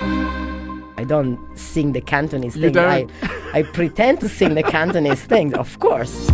[0.00, 2.72] I don't sing the Cantonese You thing.
[2.72, 3.10] don't?
[3.22, 6.30] I, I pretend to sing the Cantonese thing, of course.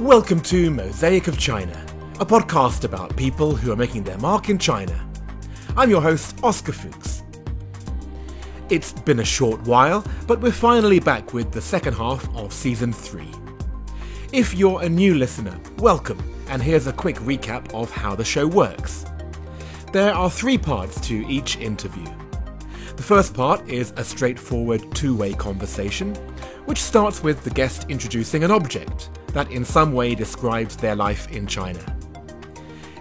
[0.00, 1.72] Welcome to Mosaic of China,
[2.18, 5.06] a podcast about people who are making their mark in China.
[5.76, 7.22] I'm your host, Oscar Fuchs.
[8.70, 12.92] It's been a short while, but we're finally back with the second half of season
[12.92, 13.28] 3.
[14.32, 16.18] If you're a new listener, welcome,
[16.48, 19.04] and here's a quick recap of how the show works.
[19.94, 22.08] There are three parts to each interview.
[22.96, 26.16] The first part is a straightforward two way conversation,
[26.64, 31.30] which starts with the guest introducing an object that in some way describes their life
[31.30, 31.78] in China.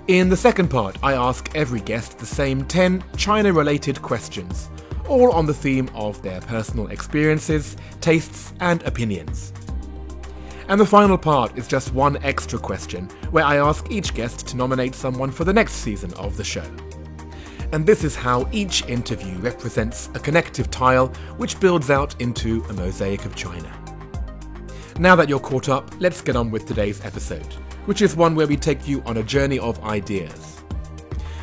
[0.07, 4.69] In the second part, I ask every guest the same 10 China related questions,
[5.09, 9.51] all on the theme of their personal experiences, tastes, and opinions.
[10.69, 14.57] And the final part is just one extra question, where I ask each guest to
[14.57, 16.65] nominate someone for the next season of the show.
[17.73, 22.73] And this is how each interview represents a connective tile which builds out into a
[22.73, 23.71] mosaic of China.
[24.99, 27.51] Now that you're caught up, let's get on with today's episode,
[27.85, 30.63] which is one where we take you on a journey of ideas.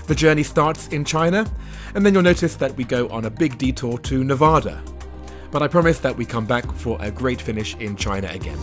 [0.06, 1.50] The journey starts in China,
[1.94, 4.82] and then you'll notice that we go on a big detour to Nevada.
[5.50, 8.58] But I promise that we come back for a great finish in China again.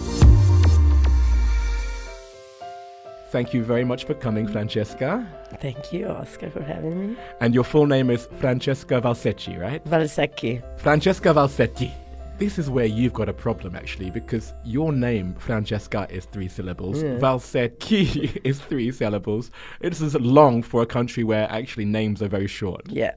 [3.30, 5.28] Thank you very much for coming, Francesca.
[5.59, 7.17] Thank you, Oscar, for having me.
[7.42, 9.84] And your full name is Francesca Valsecchi, right?
[9.86, 10.61] Valsecchi.
[10.80, 11.92] Francesca Valsecchi.
[12.38, 17.03] This is where you've got a problem actually, because your name, Francesca, is three syllables.
[17.03, 17.17] Yeah.
[17.17, 19.52] Valsecchi is three syllables.
[19.81, 22.84] It's as long for a country where actually names are very short.
[22.89, 23.16] Yeah.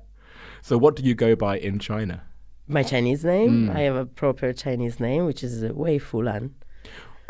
[0.62, 2.22] So what do you go by in China?
[2.66, 3.76] My Chinese name, Mm.
[3.76, 6.50] I have a proper Chinese name, which is Wei Fulan.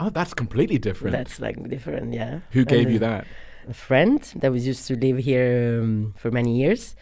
[0.00, 1.12] Oh, that's completely different.
[1.12, 2.40] That's like different, yeah.
[2.52, 3.26] Who gave And, you that?
[3.68, 6.96] A friend that was used to live here um, for many years.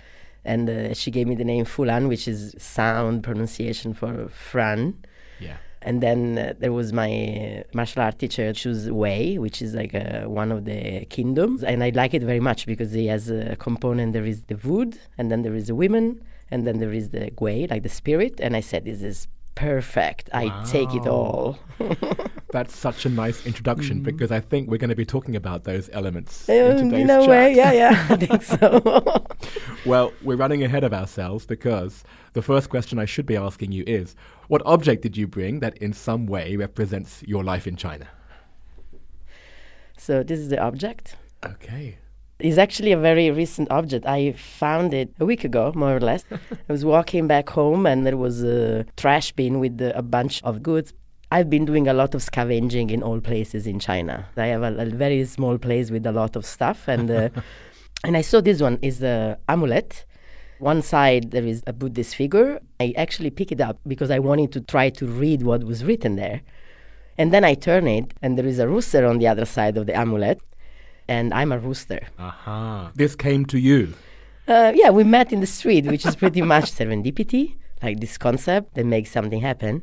[0.45, 4.95] And uh, she gave me the name Fulan, which is sound pronunciation for Fran.
[5.39, 5.59] Yeah.
[5.83, 9.95] And then uh, there was my uh, martial art teacher, chose Wei, which is like
[9.95, 11.63] uh, one of the kingdoms.
[11.63, 14.99] And I like it very much because he has a component there is the wood,
[15.17, 16.21] and then there is the women,
[16.51, 18.41] and then there is the Gui, like the spirit.
[18.41, 20.31] And I said, this is perfect.
[20.33, 21.59] I take it all.
[22.51, 25.91] That's such a nice introduction because I think we're going to be talking about those
[25.93, 27.29] elements Uh, in in today's a chat.
[27.29, 29.27] way, yeah, yeah, I think so.
[29.87, 33.85] Well, we're running ahead of ourselves because the first question I should be asking you
[33.87, 34.15] is
[34.49, 38.09] what object did you bring that in some way represents your life in China?
[39.97, 41.17] so this is the object.
[41.45, 41.99] Okay.
[42.41, 44.07] It's actually a very recent object.
[44.07, 46.25] I found it a week ago, more or less.
[46.33, 50.63] I was walking back home and there was a trash bin with a bunch of
[50.63, 50.93] goods.
[51.33, 54.29] I've been doing a lot of scavenging in all places in China.
[54.37, 57.29] I have a, a very small place with a lot of stuff, and uh,
[58.05, 60.07] and I saw this one is the amulet.
[60.61, 62.61] One side there is a Buddhist figure.
[62.81, 66.17] I actually pick it up because I wanted to try to read what was written
[66.17, 66.41] there.
[67.19, 69.87] And then I turn it, and there is a rooster on the other side of
[69.87, 70.41] the amulet,
[71.09, 72.01] and I'm a rooster.
[72.19, 72.93] Aha.
[72.95, 73.95] This came to you.
[74.47, 78.75] Uh, yeah, we met in the street, which is pretty much serendipity, like this concept
[78.75, 79.83] that makes something happen.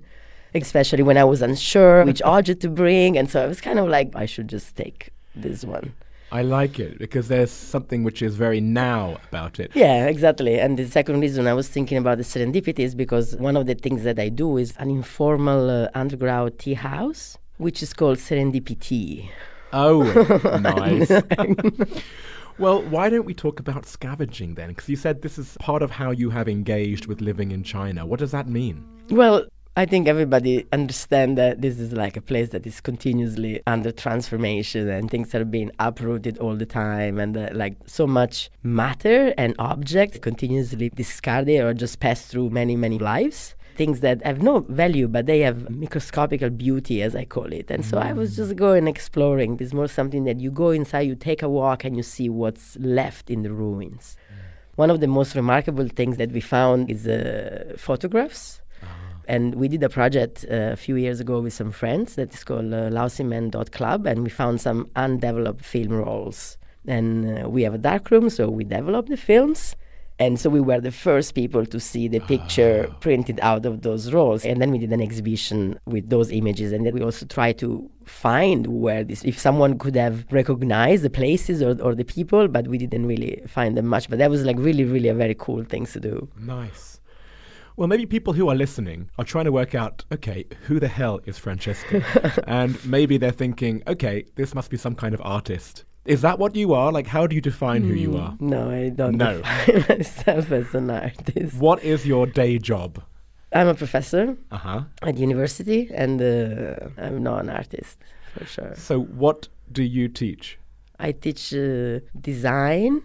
[0.54, 3.90] Especially when I was unsure which object to bring, and so I was kind of
[3.90, 5.94] like, I should just take this one.
[6.32, 9.72] I like it because there's something which is very now about it.
[9.76, 10.60] Yeah, exactly.
[10.60, 13.76] And the second reason I was thinking about the serendipity is because one of the
[13.76, 19.30] things that I do is an informal uh, underground tea house, which is called Serendipity.
[19.78, 20.04] Oh,
[20.62, 21.10] nice.
[22.58, 24.70] well, why don't we talk about scavenging then?
[24.70, 28.06] Because you said this is part of how you have engaged with living in China.
[28.06, 28.86] What does that mean?
[29.10, 33.92] Well, I think everybody understand that this is like a place that is continuously under
[33.92, 39.34] transformation and things are being uprooted all the time and uh, like so much matter
[39.38, 44.60] and object continuously discarded or just passed through many many lives things that have no
[44.84, 47.70] value but they have microscopical beauty as i call it.
[47.70, 49.58] And so i was just going exploring.
[49.60, 52.78] It's more something that you go inside you take a walk and you see what's
[52.80, 54.18] left in the ruins.
[54.76, 58.62] One of the most remarkable things that we found is uh, photographs.
[59.28, 62.44] And we did a project uh, a few years ago with some friends that is
[62.44, 66.58] called uh, Club, and we found some undeveloped film rolls.
[66.88, 69.76] And uh, we have a dark room, so we developed the films.
[70.18, 72.94] And so we were the first people to see the picture ah.
[73.02, 74.46] printed out of those rolls.
[74.46, 76.72] And then we did an exhibition with those images.
[76.72, 81.10] And then we also tried to find where this, if someone could have recognized the
[81.10, 84.10] places or, or the people, but we didn't really find them much.
[84.10, 86.30] But that was like really, really a very cool thing to do.
[86.40, 87.02] Nice.
[87.78, 91.20] Well, maybe people who are listening are trying to work out, okay, who the hell
[91.26, 92.06] is Francesca?
[92.48, 95.84] and maybe they're thinking, okay, this must be some kind of artist.
[96.06, 96.92] Is that what you are?
[96.92, 98.38] Like, how do you define who you Mm, are?
[98.40, 99.42] No, I don't No.
[99.42, 101.58] define myself as an artist.
[101.60, 103.02] What is your day job?
[103.52, 104.82] I'm a professor Uh huh.
[105.02, 107.98] at university, and uh, I'm not an artist
[108.38, 108.76] for sure.
[108.76, 110.60] So, what do you teach?
[111.00, 113.02] I teach uh, design,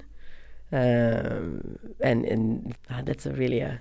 [0.72, 3.80] um, and and ah, that's a really a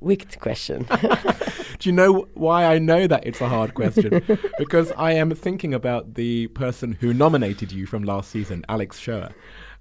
[0.00, 0.86] wicked question.
[1.78, 4.22] Do you know why I know that it's a hard question?
[4.58, 9.32] because I am thinking about the person who nominated you from last season, Alex Schoer.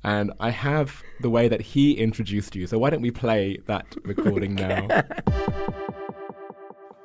[0.04, 2.68] And I have the way that he introduced you.
[2.68, 4.88] So why don't we play that recording now?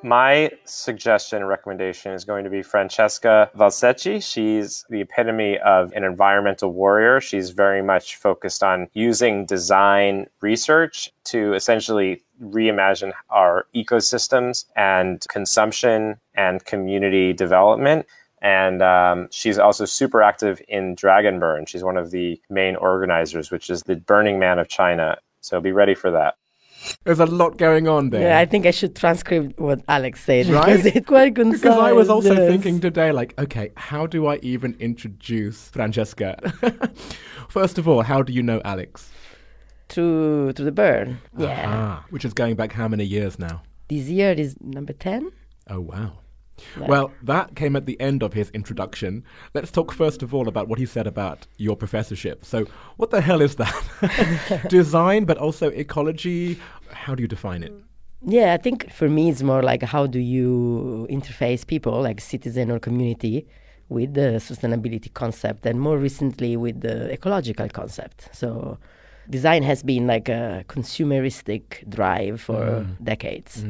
[0.03, 4.21] My suggestion and recommendation is going to be Francesca Valsecchi.
[4.21, 7.21] She's the epitome of an environmental warrior.
[7.21, 16.17] She's very much focused on using design research to essentially reimagine our ecosystems and consumption
[16.35, 18.05] and community development.
[18.41, 21.65] And um, she's also super active in Dragon Burn.
[21.67, 25.17] She's one of the main organizers, which is the Burning Man of China.
[25.41, 26.35] So be ready for that.
[27.03, 28.29] There's a lot going on there.
[28.29, 30.65] yeah, I think I should transcribe what Alex said Right?
[30.65, 31.61] because it's quite concise.
[31.61, 32.49] because I was also yes.
[32.49, 36.39] thinking today, like, okay, how do I even introduce Francesca?
[37.49, 39.11] First of all, how do you know Alex?
[39.91, 41.17] To to the burn.
[41.37, 43.61] Yeah, Ah, which is going back how many years now?
[43.87, 45.31] this year is number ten.
[45.69, 46.11] Oh, wow.
[46.77, 49.23] Like- Well, that came at the end of his introduction.
[49.53, 52.45] Let's talk first of all about what he said about your professorship.
[52.45, 52.65] So,
[52.97, 53.75] what the hell is that?
[54.69, 56.57] Design, but also ecology.
[56.91, 57.73] How do you define it?
[58.23, 62.69] Yeah, I think for me it's more like how do you interface people, like citizen
[62.71, 63.47] or community,
[63.89, 68.29] with the sustainability concept, and more recently with the ecological concept.
[68.31, 68.77] So,
[69.31, 73.65] design has been like a consumeristic drive for decades,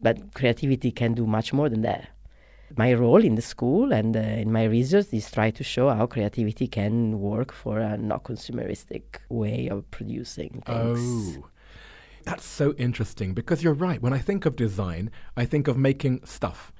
[0.00, 2.08] but creativity can do much more than that.
[2.76, 6.06] My role in the school and uh, in my research is try to show how
[6.06, 11.36] creativity can work for a not consumeristic way of producing things.
[11.36, 11.48] Oh.
[12.22, 14.00] That's so interesting because you're right.
[14.00, 16.72] When I think of design, I think of making stuff.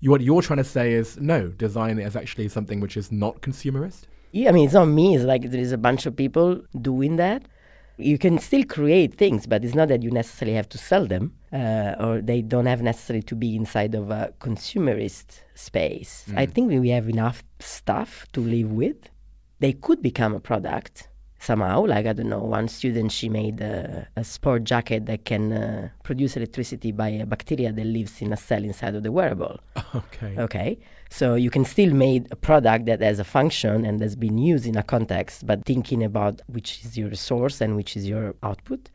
[0.00, 3.40] You, what you're trying to say is no, design is actually something which is not
[3.40, 4.02] consumerist.
[4.32, 5.14] Yeah, I mean, it's not me.
[5.14, 7.44] It's like there is a bunch of people doing that.
[7.96, 11.34] You can still create things, but it's not that you necessarily have to sell them,
[11.52, 16.24] uh, or they don't have necessarily to be inside of a consumerist space.
[16.36, 19.10] I think we have enough stuff to live with.
[19.60, 21.08] They could become a product
[21.44, 21.86] somehow.
[21.86, 25.88] Like I don't know, one student she made a, a sport jacket that can uh,
[26.02, 29.60] produce electricity by a bacteria that lives in a cell inside of the wearable.
[29.94, 30.34] Okay.
[30.38, 34.38] Okay, so you can still make a product that has a function and has been
[34.38, 38.34] used in a context, but thinking about which is your source and which is your
[38.42, 38.90] output.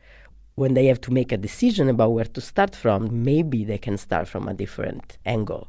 [0.62, 3.00] When they have to make a decision about where to start from,
[3.32, 5.64] maybe they can start from a different angle,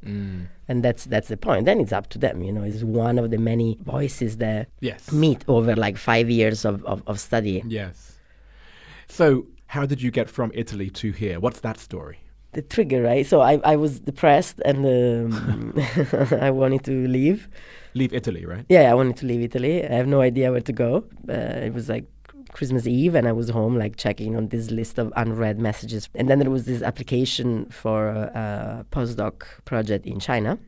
[0.69, 1.61] and that's that's the point.
[1.69, 2.35] Then it's up to them.
[2.47, 5.01] You know, it's one of the many voices that Yes.
[5.25, 7.57] meet over like five years of, of, of study.
[7.79, 7.97] Yes.
[9.07, 9.25] So,
[9.75, 11.37] how did you get from Italy to here?
[11.45, 12.17] What's that story?
[12.53, 13.25] the trigger, right?
[13.25, 15.73] So I, I was depressed and um,
[16.47, 17.47] I wanted to leave.
[17.93, 18.65] Leave Italy, right?
[18.67, 19.73] Yeah, I wanted to leave Italy.
[19.85, 21.05] I have no idea where to go.
[21.29, 22.03] Uh, it was like
[22.53, 26.09] Christmas Eve, and I was home, like checking on this list of unread messages.
[26.15, 30.59] And then there was this application for a postdoc project in China.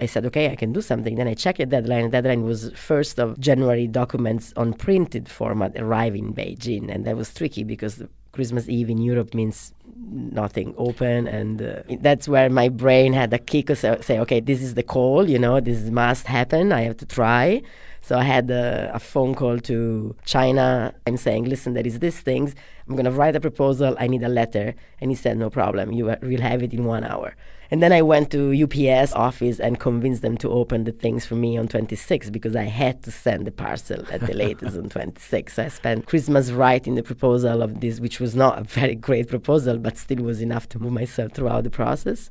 [0.00, 1.16] I said, okay, I can do something.
[1.16, 2.04] Then I checked the deadline.
[2.04, 6.92] The deadline was 1st of January documents on printed format arrive in Beijing.
[6.92, 11.26] And that was tricky because Christmas Eve in Europe means nothing open.
[11.26, 15.28] And uh, that's where my brain had a kick say, okay, this is the call,
[15.28, 16.72] you know, this must happen.
[16.72, 17.62] I have to try.
[18.08, 20.94] So I had a, a phone call to China.
[21.06, 22.54] I'm saying, listen, there is this thing.
[22.88, 23.94] I'm going to write a proposal.
[24.00, 24.74] I need a letter.
[25.02, 25.92] And he said, no problem.
[25.92, 27.36] You will have it in one hour.
[27.70, 31.34] And then I went to UPS office and convinced them to open the things for
[31.34, 35.52] me on 26 because I had to send the parcel at the latest on 26.
[35.52, 39.28] So I spent Christmas writing the proposal of this, which was not a very great
[39.28, 42.30] proposal, but still was enough to move myself throughout the process.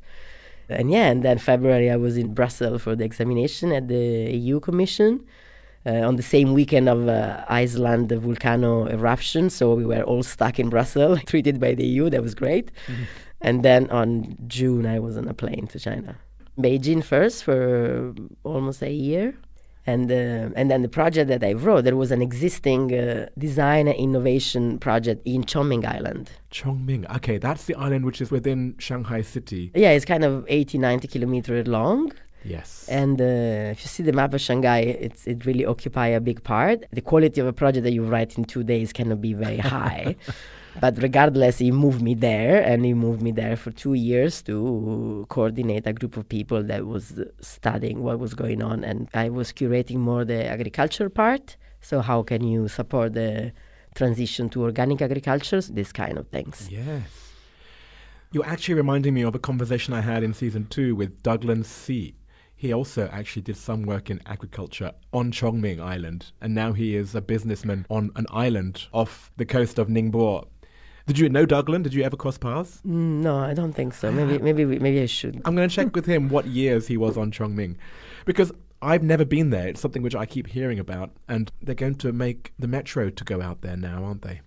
[0.68, 4.58] And yeah, and then February I was in Brussels for the examination at the EU
[4.58, 5.24] Commission.
[5.86, 10.22] Uh, on the same weekend of uh, Iceland the volcano eruption, so we were all
[10.22, 12.10] stuck in Brussels, treated by the EU.
[12.10, 12.70] That was great.
[13.40, 16.16] And then on June, I was on a plane to China,
[16.58, 19.36] Beijing first for almost a year,
[19.86, 23.88] and uh, and then the project that I wrote, there was an existing uh, design
[23.88, 26.30] and innovation project in Chongming Island.
[26.50, 27.08] Chongming.
[27.16, 29.70] Okay, that's the island which is within Shanghai city.
[29.74, 32.12] Yeah, it's kind of 80, 90 kilometers long.
[32.44, 32.86] Yes.
[32.88, 36.42] And uh, if you see the map of Shanghai, it's it really occupy a big
[36.44, 36.84] part.
[36.92, 40.16] The quality of a project that you write in two days cannot be very high.
[40.80, 45.26] but regardless, he moved me there, and he moved me there for two years to
[45.28, 48.84] coordinate a group of people that was uh, studying what was going on.
[48.84, 53.52] And I was curating more the agriculture part, So how can you support the
[53.94, 55.60] transition to organic agriculture?
[55.60, 56.68] These kind of things.
[56.70, 57.28] Yes.
[58.30, 62.14] You're actually reminding me of a conversation I had in season two with Douglas C.
[62.60, 67.14] He also actually did some work in agriculture on Chongming Island, and now he is
[67.14, 70.48] a businessman on an island off the coast of Ningbo.
[71.06, 71.82] Did you know Douglas?
[71.82, 72.80] Did you ever cross paths?
[72.84, 74.10] Mm, No, I don't think so.
[74.10, 75.40] Maybe, maybe, maybe I should.
[75.44, 77.76] I'm going to check with him what years he was on Chongming,
[78.24, 78.50] because
[78.82, 79.68] I've never been there.
[79.68, 83.24] It's something which I keep hearing about, and they're going to make the metro to
[83.24, 84.40] go out there now, aren't they?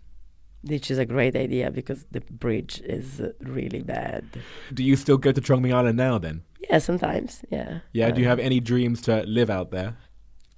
[0.63, 4.25] Which is a great idea because the bridge is really bad.
[4.73, 6.17] Do you still go to Chongming Island now?
[6.19, 7.41] Then, Yeah, sometimes.
[7.49, 7.79] Yeah.
[7.93, 8.11] yeah.
[8.11, 9.97] Do you Uh, have any dreams to live out there?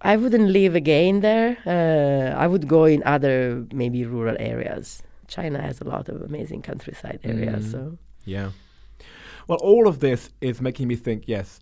[0.01, 1.57] I wouldn't live again there.
[1.65, 5.01] Uh, I would go in other maybe rural areas.
[5.27, 7.67] China has a lot of amazing countryside areas.
[7.67, 7.71] Mm.
[7.71, 8.51] So Yeah.
[9.47, 11.23] Well, all of this is making me think.
[11.27, 11.59] Yes,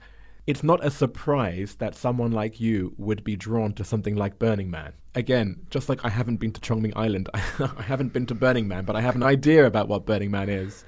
[0.47, 4.69] it's not a surprise that someone like you would be drawn to something like Burning
[4.71, 4.93] Man.
[5.15, 8.85] Again, just like I haven't been to Chongming Island, I haven't been to Burning Man,
[8.85, 10.83] but I have an idea about what Burning Man is.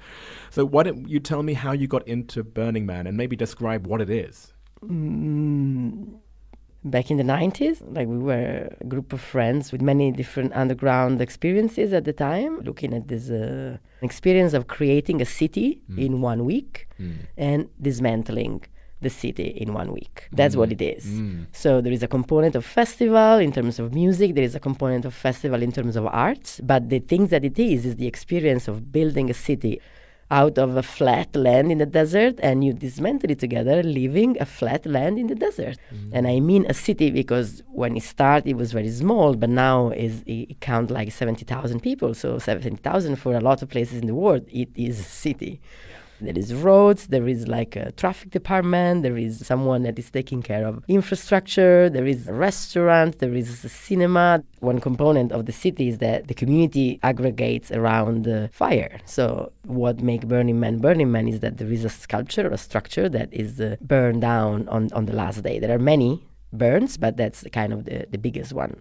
[0.54, 3.88] So why don't you tell me how you got into Burning Man and maybe describe
[3.88, 4.52] what it is?
[4.84, 6.20] mm,
[6.84, 11.20] back in the 90s, like we were a group of friends with many different underground
[11.20, 16.44] experiences at the time, looking at this uh, experience of creating a city in one
[16.44, 16.88] week
[17.36, 18.62] and dismantling
[19.00, 20.28] the city in one week.
[20.30, 21.04] That's what it is.
[21.50, 25.04] So there is a component of festival in terms of music, there is a component
[25.04, 28.68] of festival in terms of arts, but the thing that it is is the experience
[28.68, 29.80] of building a city
[30.30, 34.46] out of a flat land in the desert and you dismantle it together, leaving a
[34.46, 35.76] flat land in the desert.
[35.92, 36.10] Mm.
[36.12, 39.90] And I mean a city because when it started, it was very small, but now
[39.90, 42.14] is it, it count like 70,000 people.
[42.14, 45.60] So 70,000 for a lot of places in the world, it is a city.
[46.24, 50.42] There is roads, there is like a traffic department, there is someone that is taking
[50.42, 54.42] care of infrastructure, there is a restaurant, there is a cinema.
[54.60, 59.00] One component of the city is that the community aggregates around the fire.
[59.04, 63.08] So what make Burning Man Burning Man is that there is a sculpture, a structure
[63.08, 65.58] that is uh, burned down on, on the last day.
[65.58, 68.80] There are many burns, but that's kind of the, the biggest one.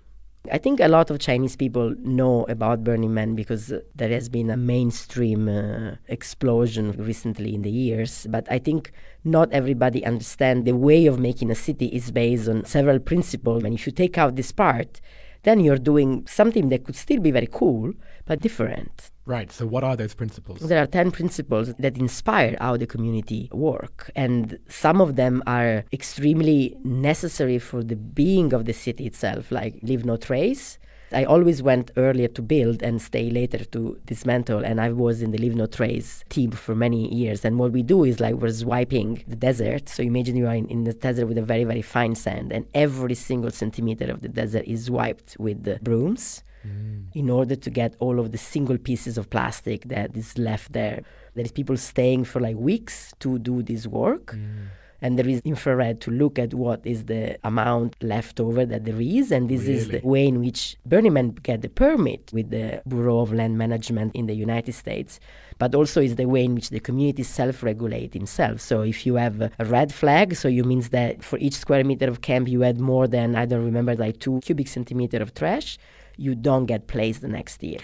[0.52, 4.50] I think a lot of Chinese people know about Burning Man because there has been
[4.50, 8.28] a mainstream uh, explosion recently in the years.
[8.30, 8.92] But I think
[9.24, 13.64] not everybody understands the way of making a city is based on several principles.
[13.64, 15.00] And if you take out this part,
[15.44, 17.94] then you're doing something that could still be very cool,
[18.26, 19.12] but different.
[19.26, 19.52] Right.
[19.52, 20.60] So what are those principles?
[20.60, 25.86] There are 10 principles that inspire how the community work and some of them are
[25.94, 30.78] extremely necessary for the being of the city itself like leave no trace.
[31.14, 35.32] I always went earlier to build and stay later to dismantle and I was in
[35.32, 38.52] the leave no trace team for many years and what we do is like we're
[38.52, 41.82] swiping the desert so imagine you are in, in the desert with a very very
[41.82, 47.06] fine sand and every single centimeter of the desert is wiped with the brooms mm.
[47.14, 51.04] in order to get all of the single pieces of plastic that is left there.
[51.36, 54.34] There is people staying for like weeks to do this work.
[54.34, 54.68] Mm.
[55.04, 59.02] And there is infrared to look at what is the amount left over that there
[59.02, 59.34] is.
[59.34, 63.20] And this is the way in which Burning Man get the permit with the Bureau
[63.20, 65.20] of Land Management in the United States.
[65.60, 68.62] But also is the way in which the community self-regulate himself.
[68.62, 72.08] So if you have a red flag, so you means that for each square meter
[72.08, 75.78] of camp you had more than, I don't remember, like two cubic centimeter of trash,
[76.16, 77.82] you don't get placed the next year.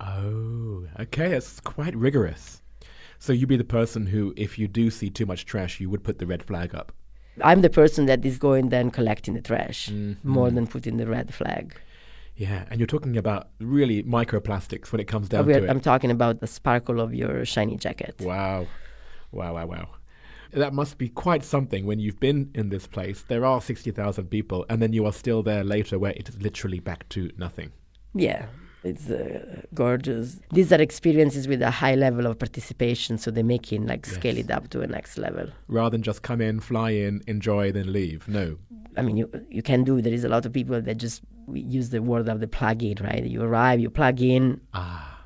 [0.00, 1.32] Oh, okay.
[1.32, 2.60] It's quite rigorous.
[3.18, 6.04] So you'd be the person who, if you do see too much trash, you would
[6.04, 6.92] put the red flag up.
[7.42, 10.28] I'm the person that is going then collecting the trash mm-hmm.
[10.28, 11.78] more than putting the red flag.
[12.34, 15.70] Yeah, and you're talking about really microplastics when it comes down We're- to it.
[15.70, 18.16] I'm talking about the sparkle of your shiny jacket.
[18.20, 18.66] Wow.
[19.32, 19.88] Wow, wow, wow.
[20.52, 23.22] That must be quite something when you've been in this place.
[23.26, 26.78] There are 60,000 people, and then you are still there later where it is literally
[26.78, 27.72] back to nothing.
[28.14, 28.46] Yeah,
[28.86, 30.40] it's uh, gorgeous.
[30.52, 34.36] These are experiences with a high level of participation, so they make it like scale
[34.38, 35.48] it up to a next level.
[35.68, 38.26] Rather than just come in, fly in, enjoy, then leave.
[38.28, 38.56] No.
[38.96, 40.00] I mean, you you can do.
[40.00, 42.96] There is a lot of people that just use the word of the plug in,
[43.02, 43.24] right?
[43.24, 45.20] You arrive, you plug in, Ah,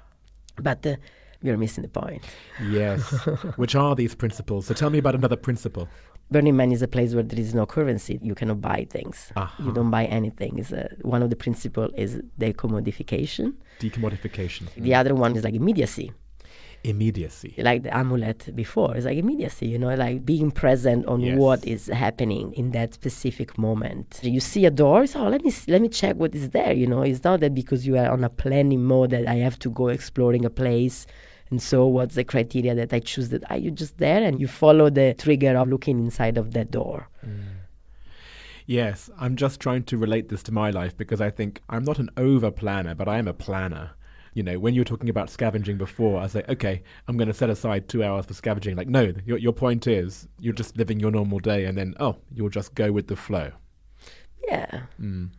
[0.57, 0.97] but uh,
[1.43, 2.23] you're missing the point.
[2.71, 3.01] yes.
[3.57, 4.67] Which are these principles?
[4.67, 5.89] So tell me about another principle.
[6.31, 8.19] Burning Man is a place where there is no currency.
[8.23, 9.33] You cannot buy things.
[9.37, 9.63] Uh-huh.
[9.65, 10.59] You don't buy anything.
[10.59, 13.55] It's, uh, one of the principles is decommodification.
[13.81, 14.69] Decommodification.
[14.77, 16.13] The other one is like immediacy.
[16.83, 17.55] Immediacy.
[17.59, 18.97] like the amulet before.
[18.97, 21.37] It's like immediacy, you know, like being present on Yes.
[21.39, 24.19] what is happening in that specific moment.
[24.23, 26.73] You see a door, so oh, let me let me check what is there.
[26.73, 29.59] You know, it's not that because you are on a planning mode that I have
[29.59, 31.07] to go exploring a place.
[31.51, 33.31] And so, what's the criteria that I choose?
[33.31, 36.71] That are you just there and you follow the trigger of looking inside of that
[36.71, 37.09] door?
[38.67, 41.99] Yes, I'm just trying to relate this to my life because I think I'm not
[41.99, 43.91] an over planner, but I am a planner.
[44.33, 47.35] You know, when you were talking about scavenging before, I say, okay, I'm going to
[47.35, 48.77] set aside two hours for scavenging.
[48.77, 52.19] Like, no, your, your point is you're just living your normal day and then, oh,
[52.33, 53.51] you'll just go with the flow.
[54.47, 54.83] Yeah.
[55.01, 55.31] Mm.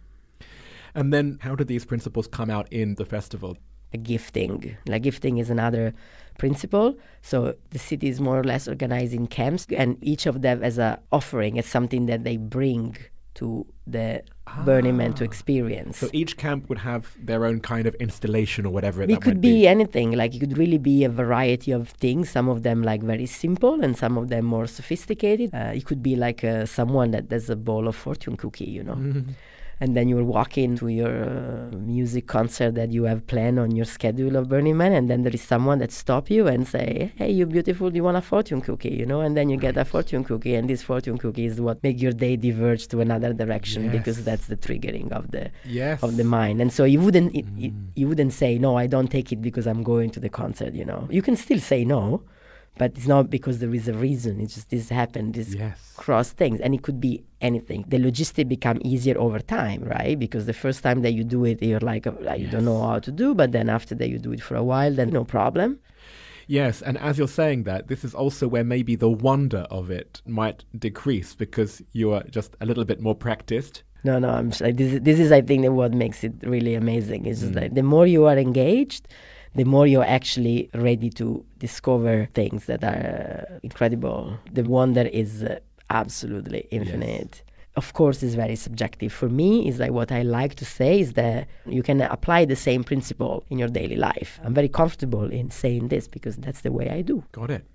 [0.94, 3.58] And then how do these principles come out in the festival?
[3.94, 4.78] A gifting.
[4.88, 5.94] Like gifting is another
[6.38, 6.98] principle.
[7.22, 10.78] So the city is more or less organized in camps, and each of them as
[10.78, 12.98] a offering, as something that they bring
[13.36, 14.24] to the
[14.66, 16.00] Burning Man to experience.
[16.00, 19.04] So each camp would have their own kind of installation or whatever.
[19.04, 20.12] It that could be, anything.
[20.12, 22.30] Like it could really be a variety of things.
[22.30, 25.54] Some of them like very simple, and some of them more sophisticated.
[25.54, 28.84] Uh, it could be like uh, someone that does a bowl of fortune cookie, you
[28.84, 29.24] know.
[29.82, 33.86] And then you're walking to your uh, music concert that you have planned on your
[33.98, 37.32] schedule of Burning Man, and then there is someone that stop you and say, "Hey,
[37.32, 39.84] you beautiful, do you want a fortune cookie?" You know, and then you get a
[39.84, 43.90] fortune cookie, and this fortune cookie is what make your day diverge to another direction
[43.98, 46.04] because that's the triggering of the Yes.
[46.04, 46.62] of the mind.
[46.62, 49.66] And so you wouldn't it, it, you wouldn't say no, I don't take it because
[49.72, 50.74] I'm going to the concert.
[50.76, 52.24] You know, you can still say no,
[52.78, 54.40] but it's not because there is a reason.
[54.42, 55.34] It's just this happened.
[55.34, 55.80] This Yes.
[55.98, 57.86] cross things, and it could be anything.
[57.88, 60.18] The logistic become easier over time, right?
[60.18, 63.00] Because the first time that you do it, you're like, uh, you don't know how
[63.00, 65.80] to do, but then after that you do it for a while, then no problem.
[66.48, 70.22] Yes, and as you're saying that, this is also where maybe the wonder of it
[70.26, 73.84] might decrease because you are just a little bit more practiced.
[74.04, 74.94] No, no, I'm s- like, this.
[74.94, 77.26] Is, this is, I think, what makes it really amazing.
[77.26, 79.08] Is just that the more you are engaged,
[79.54, 84.38] the more you're actually ready to discover things that are uh, incredible.
[84.52, 85.60] The wonder is uh,
[85.92, 87.44] absolutely infinite.
[87.76, 89.14] Of course, it's very subjective.
[89.14, 92.56] For me, is like what I like to say is that you can apply the
[92.56, 94.40] same principle in your daily life.
[94.44, 97.24] I'm very comfortable in saying this because that's the way I do.
[97.32, 97.66] Got it.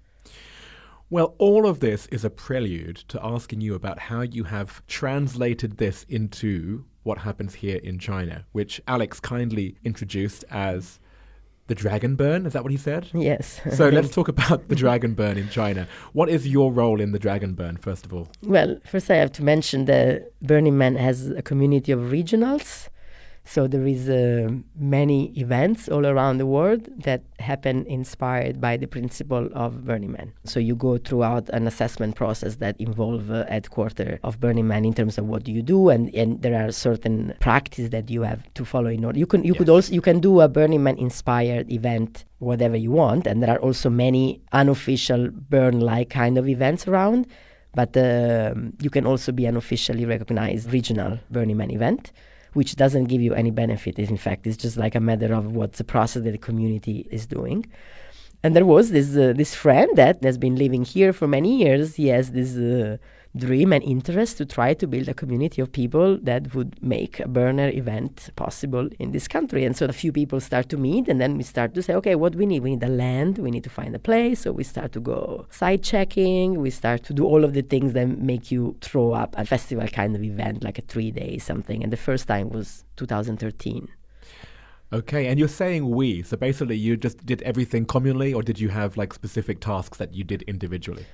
[1.09, 5.79] Well, all of this is a prelude to asking you about how you have translated
[5.79, 10.99] this into what happens here in China, which Alex kindly introduced as
[11.67, 12.47] the dragon burn.
[12.47, 13.09] Is that what he said?
[13.13, 13.61] Yes.
[13.73, 15.89] So let's talk about the dragon burn in China.
[16.13, 18.29] What is your role in the dragon burn, first of all?
[18.43, 22.89] Well, first I have to mention that Burning Man has a community of regionals.
[23.49, 28.87] So there is uh, many events all around the world that happen inspired by the
[28.87, 30.33] principle of Burning Man.
[30.43, 34.95] So you go throughout an assessment process that involve uh, headquarter of Burning Man in
[34.95, 38.43] terms of what do you do, and, and there are certain practices that you have
[38.55, 39.19] to follow in order.
[39.19, 42.91] You can you could also you can do a Burning Man inspired event whatever you
[42.91, 47.29] want, and there are also many unofficial burn like kind of events around
[47.77, 52.11] but um, you can also be an officially recognized regional Burning Man event,
[52.57, 53.99] which doesn't give you any benefit.
[53.99, 57.27] In fact, it's just like a matter of what's the process that the community is
[57.27, 57.67] doing.
[58.43, 61.97] And there was this uh, this friend that has been living here for many years.
[61.97, 62.97] He has this uh,
[63.37, 67.29] dream and interest to try to build a community of people that would make a
[67.29, 69.65] burner event possible in this country.
[69.65, 72.15] And so a few people start to meet, and then we start to say, okay,
[72.15, 72.63] what we need?
[72.63, 73.39] We need a land.
[73.39, 74.41] We need to find a place.
[74.41, 76.61] So we start to go site checking.
[76.61, 79.87] We start to do all of the things that make you throw up a festival
[79.89, 81.83] kind of event, like a three day something.
[81.83, 83.89] And the first time was 2013.
[84.93, 86.23] Okay, and you're saying we.
[86.23, 90.15] So basically, you just did everything communally, or did you have like specific tasks that
[90.15, 91.07] you did individually?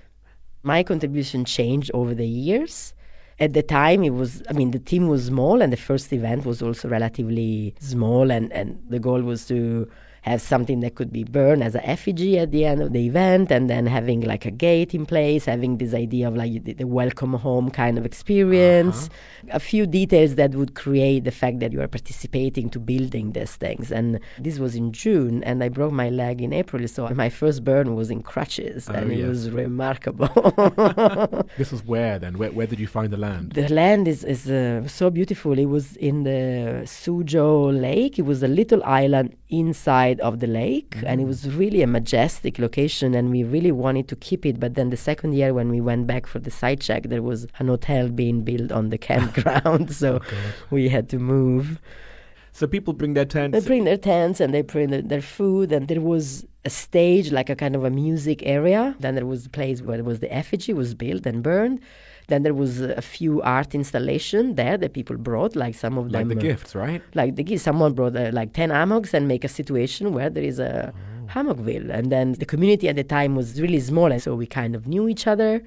[0.63, 2.95] My contribution changed over the years.
[3.41, 6.45] At the time, it was, I mean, the team was small, and the first event
[6.45, 9.89] was also relatively small, and, and the goal was to
[10.23, 13.51] have something that could be burned as an effigy at the end of the event,
[13.51, 17.35] and then having like a gate in place, having this idea of like the, welcome
[17.35, 19.11] home kind of experience,
[19.51, 23.57] a few details that would create the fact that you are participating to building these
[23.57, 23.91] things.
[23.91, 27.65] And this was in June, and I broke my leg in April, so my first
[27.65, 30.29] burn was in crutches, Oh, and it was remarkable.
[31.59, 32.39] This was where then?
[32.39, 33.53] Where, where did you find the land?
[33.53, 35.59] The land is, is uh, so beautiful.
[35.59, 38.19] It was in the Suzhou Lake.
[38.19, 41.29] It was a little island inside of the lake, and it mm-hmm.
[41.29, 43.15] was really a majestic location.
[43.15, 44.59] And we really wanted to keep it.
[44.59, 47.47] But then the second year, when we went back for the site check, there was
[47.59, 51.81] an hotel being built on the campground, so oh, we had to move.
[52.53, 53.59] So people bring their tents.
[53.59, 57.33] They bring their tents and they bring their, their food, and there was a stage,
[57.33, 58.95] like a kind of a music area.
[59.01, 61.81] Then there was a place where there was the effigy was built and burned.
[62.29, 66.29] Then there was a few art installation there that people brought, like some of like
[66.29, 66.39] them.
[66.39, 67.03] the uh, gifts, right?
[67.15, 70.45] Like the gift, someone brought uh, like ten hammocks and make a situation where there
[70.45, 70.95] is a
[71.29, 74.75] hammockville, and then the community at the time was really small, and so we kind
[74.75, 75.63] of knew each other.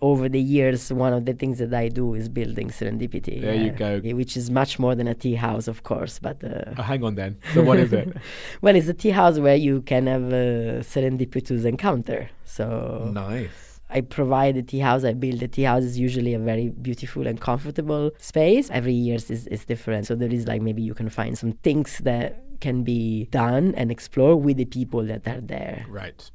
[0.00, 3.40] Over the years, one of the things that I do is building serendipity.
[3.40, 4.00] There you uh, go.
[4.14, 6.42] Which is much more than a tea house, of course, but.
[6.42, 7.36] Uh, Oh, hang on then.
[7.52, 8.16] So what is it?
[8.62, 12.30] well, it's a tea house where you can have a serendipitous encounter.
[12.44, 13.50] So nice.
[13.94, 17.28] I provide the tea house, I build the tea house is usually a very beautiful
[17.28, 18.68] and comfortable space.
[18.70, 20.06] Every year is, is different.
[20.06, 23.92] So there is like maybe you can find some things that can be done and
[23.92, 25.86] explore with the people that are there.
[25.88, 26.28] Right.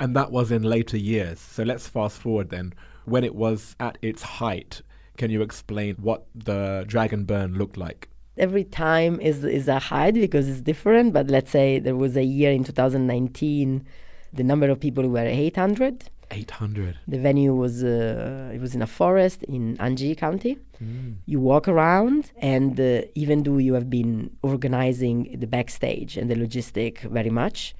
[0.00, 1.40] And that was in later years.
[1.40, 2.72] So let's fast forward then.
[3.04, 4.80] When it was at its height,
[5.18, 8.08] can you explain what the Dragon Burn looked like?
[8.38, 11.12] Every time is is a height because it's different.
[11.12, 13.86] But let's say there was a year in 2019,
[14.32, 16.10] the number of people were 800.
[16.30, 16.98] 800.
[17.06, 20.58] The venue was uh, it was in a forest in Anji County.
[20.82, 21.16] Mm.
[21.26, 26.34] You walk around, and uh, even though you have been organizing the backstage and the
[26.34, 27.74] logistic very much,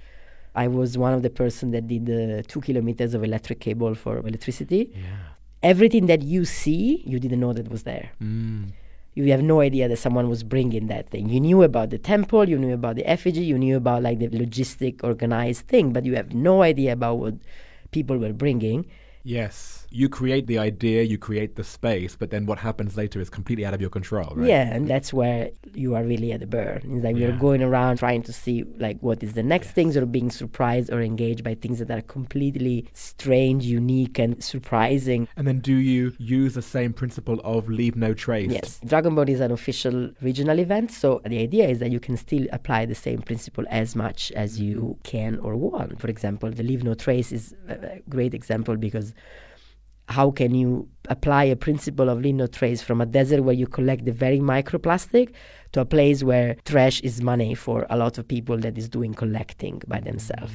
[0.54, 4.18] I was one of the person that did the two kilometers of electric cable for
[4.18, 4.92] electricity.
[4.94, 5.00] Yeah.
[5.62, 8.10] Everything that you see, you didn't know that was there.
[8.22, 8.70] Mm.
[9.14, 11.28] You have no idea that someone was bringing that thing.
[11.28, 14.28] You knew about the temple, you knew about the effigy, you knew about like the
[14.28, 17.34] logistic organized thing, but you have no idea about what
[17.94, 18.86] people were bringing.
[19.22, 19.83] Yes.
[19.94, 23.64] You create the idea, you create the space, but then what happens later is completely
[23.64, 24.48] out of your control, right?
[24.48, 26.80] Yeah, and that's where you are really at the burn.
[26.90, 27.28] It's like Yeah.
[27.28, 30.92] are going around trying to see like what is the next things or being surprised
[30.92, 35.28] or engaged by things that are completely strange, unique and surprising.
[35.36, 38.50] And then do you use the same principle of leave no trace?
[38.50, 38.80] Yes.
[38.84, 42.46] Dragon Burn is an official regional event, so the idea is that you can still
[42.50, 44.64] apply the same principle as much as mm-hmm.
[44.64, 46.00] you can or want.
[46.00, 49.14] For example, the leave no trace is a great example because
[50.08, 53.66] how can you apply a principle of leave no trace from a desert where you
[53.66, 55.32] collect the very microplastic
[55.72, 59.12] to a place where trash is money for a lot of people that is doing
[59.12, 60.52] collecting by themselves.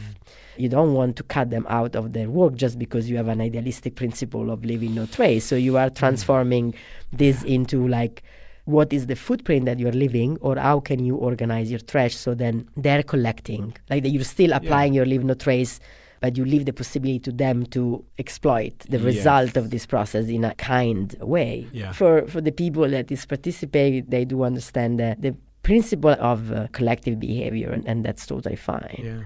[0.58, 3.42] You don't want to cut them out of their work just because you have an
[3.42, 5.46] idealistic principle of leaving no trace.
[5.46, 6.74] So you are transforming
[7.12, 8.24] this into like
[8.66, 12.36] what is the footprint that you're leaving or how can you organize your trash so
[12.36, 15.80] then they're collecting like that you're still applying your leave no trace
[16.20, 20.44] but you leave the possibility to them to exploit the result of this process in
[20.44, 21.92] a kind way Yeah.
[21.92, 26.68] for for the people that is participate they do understand the, the principle of uh,
[26.72, 29.22] collective behavior and, and that's totally fine Yeah.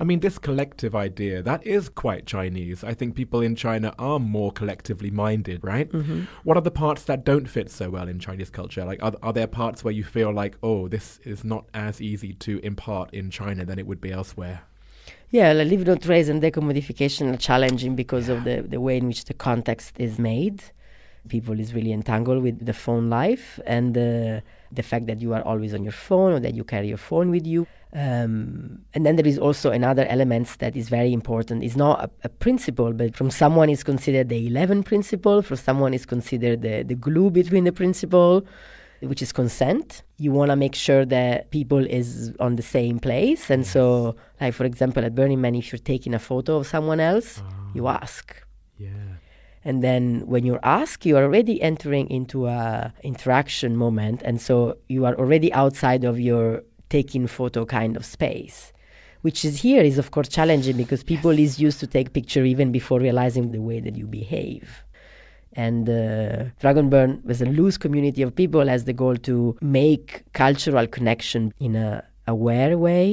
[0.00, 2.84] I mean, this collective idea, that is quite Chinese.
[2.84, 5.90] I think people in China are more collectively minded, right?
[5.90, 6.20] Mm-hmm.
[6.44, 8.84] What are the parts that don't fit so well in Chinese culture?
[8.84, 12.32] Like, are, are there parts where you feel like, oh, this is not as easy
[12.34, 14.62] to impart in China than it would be elsewhere?
[15.30, 19.06] Yeah, like leave no trace and decommodification are challenging because of the, the way in
[19.06, 20.62] which the context is made.
[21.28, 24.40] People is really entangled with the phone life and uh,
[24.72, 27.30] the fact that you are always on your phone or that you carry your phone
[27.30, 27.66] with you.
[27.92, 31.62] Um, and then there is also another element that is very important.
[31.62, 35.92] It's not a, a principle, but from someone is considered the 11 principle, for someone
[35.92, 38.46] is considered the, the glue between the principle
[39.00, 40.02] which is consent.
[40.18, 44.54] You want to make sure that people is on the same place, and so, like
[44.54, 47.42] for example, at Burning Man, if you're taking a photo of someone else,
[47.74, 47.98] you ah.
[48.02, 48.34] ask,
[48.76, 48.90] Yeah.
[49.64, 54.76] and then when you ask, you are already entering into a interaction moment, and so
[54.88, 58.72] you are already outside of your taking photo kind of space.
[59.22, 62.70] Which is here is of course challenging because people is used to take picture even
[62.70, 64.84] before realizing the way that you behave
[65.58, 70.86] and uh, Dragonburn was a loose community of people has the goal to make cultural
[70.86, 73.04] connection in a aware way,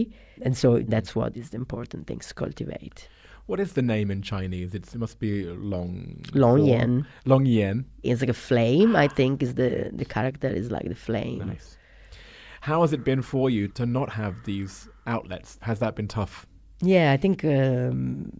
[0.43, 3.08] and so that's what is the important things to cultivate.
[3.47, 4.73] What is the name in Chinese?
[4.73, 5.31] It's, it must be
[5.73, 6.23] Long.
[6.34, 7.86] Long Huo- Yen Long Yen.
[8.03, 8.95] It's like a flame.
[8.95, 9.69] I think is the
[10.01, 11.39] the character is like the flame.
[11.47, 11.77] Nice.
[12.62, 15.60] How has it been for you to not have these outlets?
[15.62, 16.45] Has that been tough?
[16.81, 18.31] Yeah, I think um,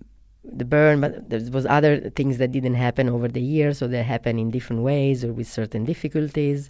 [0.52, 4.04] the burn, but there was other things that didn't happen over the years, so they
[4.04, 6.70] happen in different ways or with certain difficulties.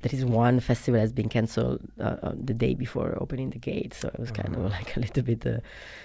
[0.00, 3.94] There is one festival has been cancelled uh, uh, the day before opening the gate,
[3.94, 5.46] so it was kind of like a little bit.
[5.46, 5.58] Uh,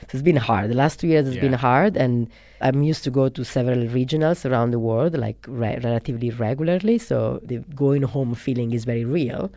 [0.08, 0.70] so it's been hard.
[0.70, 2.30] The last two years has been hard, and
[2.62, 7.00] I'm used to go to several regionals around the world, like re- relatively regularly.
[7.00, 9.52] So the going home feeling is very real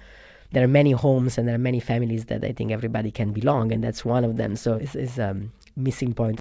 [0.52, 3.72] there are many homes and there are many families that I think everybody can belong,
[3.72, 4.56] and that's one of them.
[4.56, 6.39] So it's, it's um, missing point.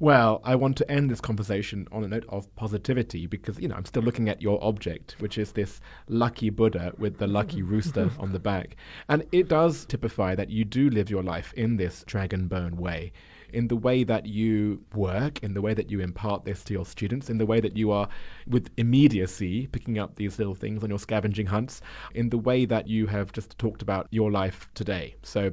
[0.00, 3.76] Well, I want to end this conversation on a note of positivity because, you know,
[3.76, 8.10] I'm still looking at your object, which is this lucky Buddha with the lucky rooster
[8.18, 8.76] on the back.
[9.08, 13.12] And it does typify that you do live your life in this dragon burn way,
[13.52, 16.84] in the way that you work, in the way that you impart this to your
[16.84, 18.08] students, in the way that you are
[18.48, 21.80] with immediacy picking up these little things on your scavenging hunts,
[22.14, 25.14] in the way that you have just talked about your life today.
[25.22, 25.52] So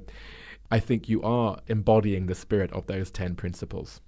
[0.72, 4.00] I think you are embodying the spirit of those 10 principles.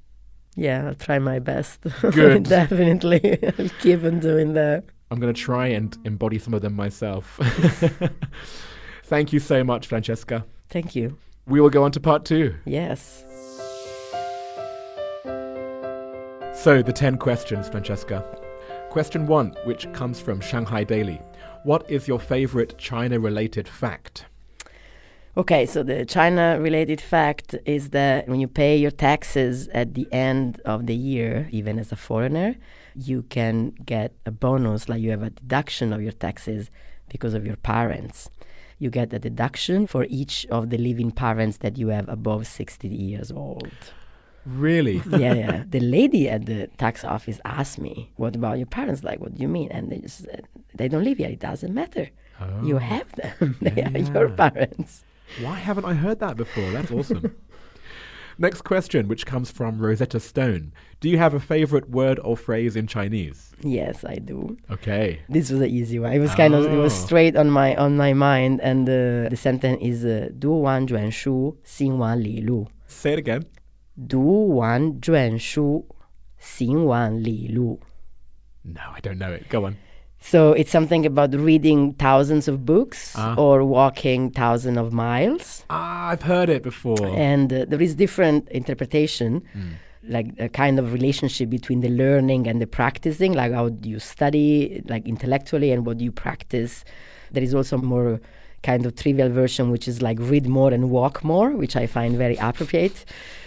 [0.56, 1.82] Yeah, I'll try my best.
[2.02, 2.44] Good.
[2.44, 3.40] Definitely.
[3.44, 4.86] I'll keep on doing that.
[5.12, 7.40] I'm going to try and embody some of them myself.
[9.04, 10.46] Thank you so much, Francesca.
[10.70, 11.18] Thank you.
[11.46, 12.56] We will go on to part two.
[12.66, 13.26] Yes.
[16.54, 18.24] So, the 10 questions, Francesca.
[18.90, 21.20] Question one, which comes from Shanghai Daily.
[21.64, 24.28] What is your favorite China related fact?
[25.36, 30.08] Okay, so the China related fact is that when you pay your taxes at the
[30.12, 32.56] end of the year, even as a foreigner,
[32.96, 36.70] you can get a bonus, like you have a deduction of your taxes
[37.10, 38.30] because of your parents.
[38.78, 42.88] You get a deduction for each of the living parents that you have above 60
[42.88, 43.72] years old.
[44.46, 45.02] Really?
[45.10, 45.64] yeah, yeah.
[45.68, 49.04] The lady at the tax office asked me, "What about your parents?
[49.04, 51.30] Like, what do you mean?" And they just said, "They don't live here.
[51.30, 52.10] It doesn't matter.
[52.62, 52.80] You oh.
[52.80, 53.56] have them.
[53.62, 55.06] they are your parents."
[55.42, 56.70] Why haven't I heard that before?
[56.72, 57.36] That's awesome.
[58.38, 60.74] Next question, which comes from Rosetta Stone.
[61.00, 63.52] Do you have a favorite word or phrase in Chinese?
[63.62, 64.58] Yes, I do.
[64.72, 65.22] Okay.
[65.30, 66.14] This was an easy one.
[66.14, 67.06] It was kind of it was ah.
[67.06, 71.12] straight on my on my mind, and uh, the sentence is uh, "Du wan juan
[71.12, 73.46] shu, xin wan li lu." Say it again.
[73.96, 75.86] Du wan juan shu,
[76.42, 77.80] xin wan li lu.
[78.64, 79.48] No, I don't know it.
[79.50, 79.78] Go on.
[80.26, 83.36] So it's something about reading thousands of books Ah.
[83.46, 85.66] or walking thousands of miles.
[85.70, 87.06] Ah, I've heard it before.
[87.32, 89.30] and uh, there is different interpretation
[90.18, 94.00] like a kind of relationship between the learning and the practicing like how do you
[94.00, 96.74] study like intellectually and what do you practice
[97.34, 98.20] there is also more
[98.70, 102.12] kind of trivial version which is like read more and walk more which i find
[102.26, 102.98] very appropriate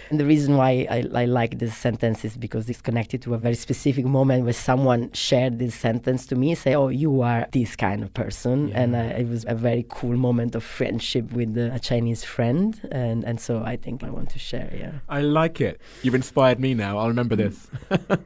[0.09, 3.37] and the reason why I, I like this sentence is because it's connected to a
[3.37, 7.75] very specific moment where someone shared this sentence to me, say, "Oh, you are this
[7.75, 11.75] kind of person," and uh, it was a very cool moment of friendship with uh,
[11.75, 14.71] a Chinese friend, and and so I think I want to share.
[14.73, 14.91] Yeah.
[15.09, 15.81] I like it.
[16.03, 16.97] You've inspired me now.
[16.97, 17.67] I'll remember this.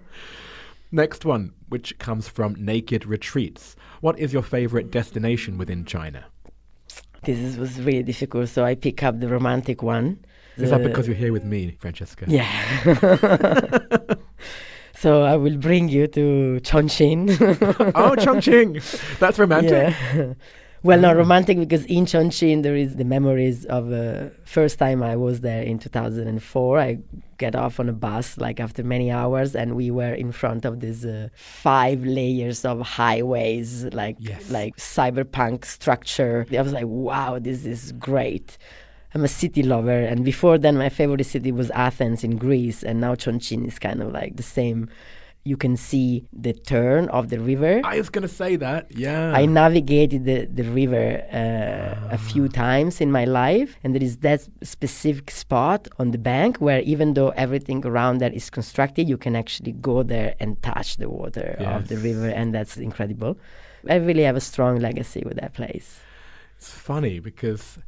[0.91, 3.77] Next one, which comes from Naked Retreats.
[4.01, 6.25] What is your favorite destination within China?
[7.23, 10.25] This is, was really difficult, so I pick up the romantic one.
[10.57, 12.25] Is that because you're here with me, Francesca?
[12.27, 12.47] Yeah.
[14.95, 17.29] so I will bring you to Chongqing.
[17.95, 19.17] oh, Chongqing.
[19.19, 19.95] That's romantic.
[20.13, 20.33] Yeah.
[20.83, 25.15] well, not romantic because in Chongqing there is the memories of uh, first time I
[25.15, 26.79] was there in 2004.
[26.79, 26.99] I
[27.37, 30.79] get off on a bus like after many hours, and we were in front of
[30.81, 34.51] these uh, five layers of highways, like Yes.
[34.51, 36.45] like cyberpunk structure.
[36.55, 38.57] I was like, wow, this is great.
[39.13, 43.01] I'm a city lover, and before then, my favorite city was Athens in Greece, and
[43.01, 44.89] now Chongqing is kind of like the same.
[45.43, 47.81] You can see the turn of the river.
[47.83, 48.95] I was going to say that.
[48.95, 49.33] Yeah.
[49.35, 54.17] I navigated the, the river uh, a few times in my life, and there is
[54.17, 59.17] that specific spot on the bank where, even though everything around that is constructed, you
[59.17, 63.37] can actually go there and touch the water of the river, and that's incredible.
[63.89, 65.99] I really have a strong legacy with that place.
[66.57, 67.79] It's funny because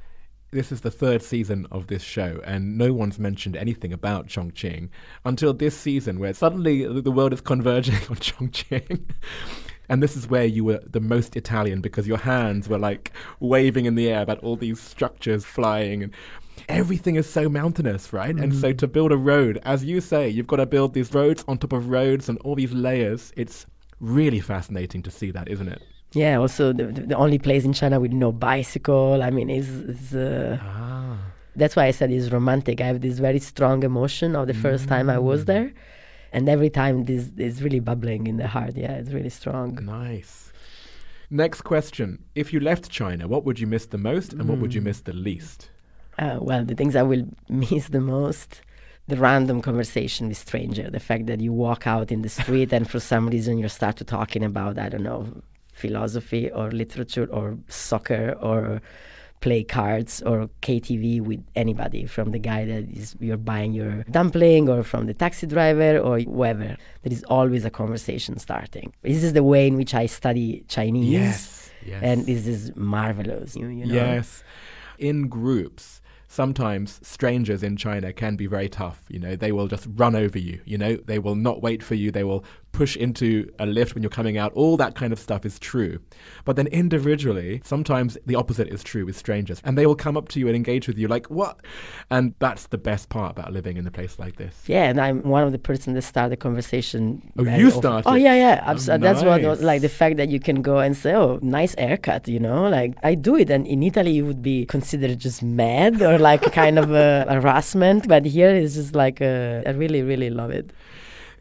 [0.54, 4.90] this is the third season of this show, and no one's mentioned anything about Chongqing
[5.26, 9.10] until this season, where suddenly the world is converging on Chongqing.
[9.90, 13.12] And this is where you were the most Italian because your hands were like
[13.42, 16.14] waving in the air about all these structures flying and
[16.70, 18.36] everything is so mountainous, right?
[18.36, 18.78] And so mm.
[18.78, 21.74] to build a road, as you say, you've got to build these roads on top
[21.74, 23.34] of roads and all these layers.
[23.36, 23.66] It's
[24.00, 25.82] really fascinating to see that, isn't it?
[26.14, 29.22] Yeah, also the, the only place in China with no bicycle.
[29.24, 31.18] I mean, it's, it's uh, Ah.
[31.56, 32.82] that's why I said it's romantic.
[32.82, 35.74] I have this very strong emotion of the first time I was there,
[36.32, 38.76] and every time this is really bubbling in the heart.
[38.76, 39.80] Yeah, it's really strong.
[39.84, 40.52] Nice.
[41.32, 42.24] Next question.
[42.36, 45.02] If you left China, what would you miss the most and what would you miss
[45.02, 45.70] the least?
[46.20, 48.62] Uh, well, the things I will miss the most.
[49.08, 52.90] The random conversation with stranger, the fact that you walk out in the street and
[52.90, 55.42] for some reason you start to talking about I don't know
[55.74, 58.82] philosophy or literature or soccer or
[59.44, 64.70] play cards or KTV with anybody from the guy that is you're buying your dumpling
[64.70, 66.78] or from the taxi driver or whoever.
[67.02, 68.94] There is always a conversation starting.
[69.02, 71.10] This is the way in which I study Chinese.
[71.10, 71.70] Yes.
[71.86, 72.02] Yes.
[72.02, 73.58] And this is marvelous.
[73.58, 73.94] You, you know?
[73.94, 74.46] Yes.
[74.98, 79.04] In groups, sometimes strangers in China can be very tough.
[79.10, 80.62] You know, they will just run over you.
[80.64, 82.12] You know, they will not wait for you.
[82.12, 84.52] They will push into a lift when you're coming out.
[84.54, 86.00] All that kind of stuff is true.
[86.44, 89.62] But then individually, sometimes the opposite is true with strangers.
[89.64, 91.62] And they will come up to you and engage with you like, what?
[92.10, 94.64] And that's the best part about living in a place like this.
[94.68, 97.32] Yeah, and I'm one of the person that start the conversation.
[97.38, 97.80] Oh, you often.
[97.80, 98.10] started?
[98.10, 98.64] Oh yeah, yeah.
[98.68, 102.28] Oh, That's what like the fact that you can go and say, "Oh, nice haircut,"
[102.28, 102.68] you know.
[102.70, 106.46] Like I do it, and in Italy you would be considered just mad or like
[106.46, 110.52] a kind of a harassment, but here it's just like uh, I really, really love
[110.52, 110.72] it.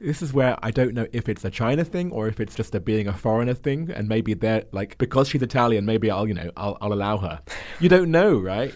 [0.03, 2.75] This is where I don't know if it's a China thing or if it's just
[2.75, 6.35] a being a foreigner thing, and maybe they're like because she's Italian, maybe I'll you
[6.35, 7.41] know I'll I'll allow her.
[7.81, 8.75] You don't know, right?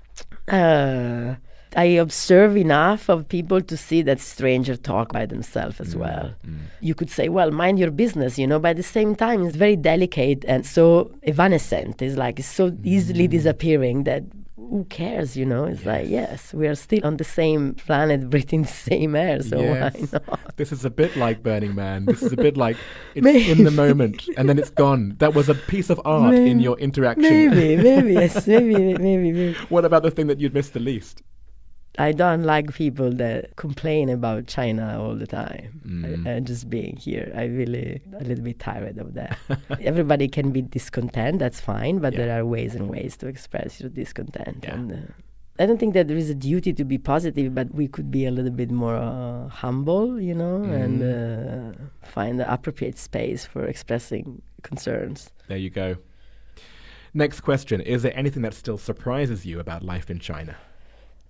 [0.49, 1.35] Uh,
[1.77, 6.33] I observe enough of people to see that stranger talk by themselves as mm, well.
[6.47, 6.59] Mm.
[6.81, 9.57] You could say, well, mind your business, you know, but at the same time, it's
[9.57, 12.01] very delicate and so evanescent.
[12.01, 12.79] It's like it's so mm.
[12.85, 14.23] easily disappearing that
[14.69, 15.65] who cares, you know?
[15.65, 19.63] It's like, yes, we are still on the same planet, breathing the same air, so
[19.63, 20.57] why not?
[20.57, 22.07] This is a bit like Burning Man.
[22.07, 22.77] This is a bit like
[23.15, 25.17] it's in the moment and then it's gone.
[25.19, 27.51] That was a piece of art in your interaction.
[27.51, 29.53] Maybe, maybe, yes, maybe, maybe, maybe.
[29.69, 31.23] What about the thing that you'd missed the least?
[31.99, 35.81] I don't like people that complain about China all the time.
[35.87, 36.27] Mm.
[36.37, 39.39] I, just being here, I really a little bit tired of that.
[39.81, 42.19] Everybody can be discontent, that's fine, but Yeah.
[42.27, 44.61] there are ways and ways to express your discontent.
[44.65, 44.75] Yeah.
[44.75, 44.97] And uh,
[45.59, 48.27] I don't think that there is a duty to be positive, but we could be
[48.27, 51.73] a little bit more uh, humble, you know, and Mm.
[51.73, 55.31] uh, find the appropriate space for expressing concerns.
[55.49, 55.97] There you go.
[57.15, 60.57] Next question Is there anything that still surprises you about life in China?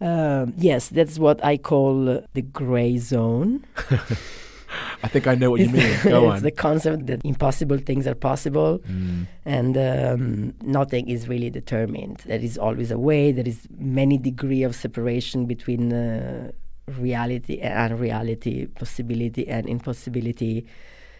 [0.00, 3.64] Um, yes, that's what I call uh, the gray zone.
[5.02, 5.96] I think I know what you mean.
[6.04, 6.42] Go it's on.
[6.42, 9.26] the concept that impossible things are possible Mm.
[9.44, 12.18] and um, nothing is really determined.
[12.26, 13.32] There is always a way.
[13.32, 16.50] There is many degree of separation between uh,
[16.98, 20.66] reality and unreality, possibility and impossibility.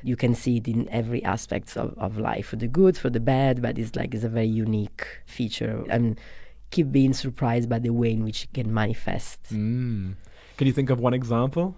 [0.03, 3.21] You can see it in every aspect of, of life, for the good, for the
[3.21, 5.85] bad, but it's like it's a very unique feature.
[5.89, 6.19] And
[6.77, 9.41] keep being surprised by the way in which it can manifest.
[9.51, 10.15] Mm.
[10.59, 11.75] Can you think of one example?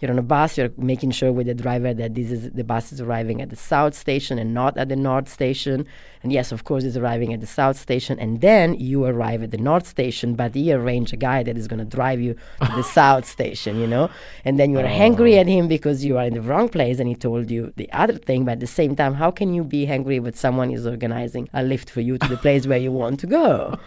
[0.00, 2.92] You're on a bus, you're making sure with the driver that this is the bus
[2.92, 5.86] is arriving at the south station and not at the north station.
[6.22, 9.52] And yes, of course, it's arriving at the south station, and then you arrive at
[9.52, 12.72] the north station, but he arranged a guy that is going to drive you to
[12.74, 14.10] the south station, you know.
[14.44, 17.08] And then you are angry at him because you are in the wrong place, and
[17.08, 18.44] he told you the other thing.
[18.44, 21.62] But at the same time, how can you be angry with someone who's organizing a
[21.62, 23.78] lift for you to the place where you want to go?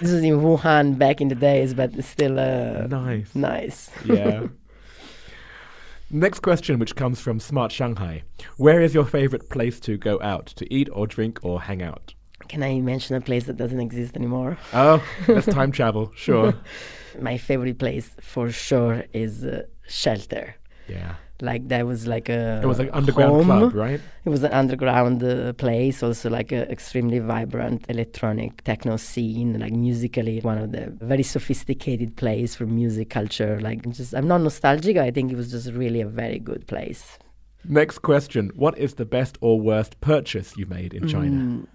[0.00, 3.34] This is in Wuhan back in the days, but it's still uh, Nice.
[3.34, 3.90] nice.
[4.04, 4.46] Yeah.
[6.12, 8.22] Next question, which comes from SmartShanghai.
[8.56, 12.14] Where is your favorite place to go out to eat or drink or hang out?
[12.48, 14.58] Can I mention a place that doesn't exist anymore?
[14.72, 16.10] Oh, let's time travel.
[16.16, 16.52] Sure.
[17.20, 20.56] My favorite place for sure is uh, Shelter.
[20.88, 21.14] Yeah.
[21.42, 23.70] Like that was like a It was like underground home.
[23.70, 24.00] club, right?
[24.24, 29.72] It was an underground uh, place, also like a extremely vibrant electronic techno scene, like
[29.72, 33.58] musically one of the very sophisticated place for music culture.
[33.60, 34.96] Like just, I'm not nostalgic.
[34.96, 37.18] I think it was just really a very good place.
[37.68, 38.50] Next question.
[38.54, 41.36] What is the best or worst purchase you made in China?
[41.36, 41.66] Mm,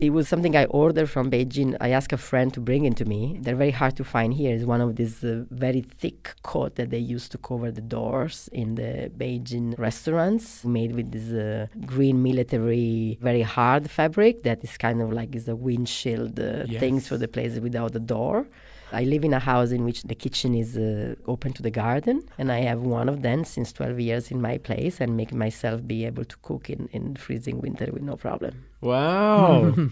[0.00, 1.76] It was something I ordered from Beijing.
[1.80, 3.38] I asked a friend to bring it to me.
[3.40, 4.54] They're very hard to find here.
[4.54, 8.48] It's one of these uh, very thick coat that they use to cover the doors
[8.52, 14.76] in the Beijing restaurants, made with this uh, green military, very hard fabric that is
[14.76, 18.48] kind of like is a windshield uh, things for the place without a door.
[18.94, 22.22] I live in a house in which the kitchen is uh, open to the garden,
[22.38, 25.86] and I have one of them since 12 years in my place and make myself
[25.86, 28.64] be able to cook in, in freezing winter with no problem.
[28.80, 29.74] Wow.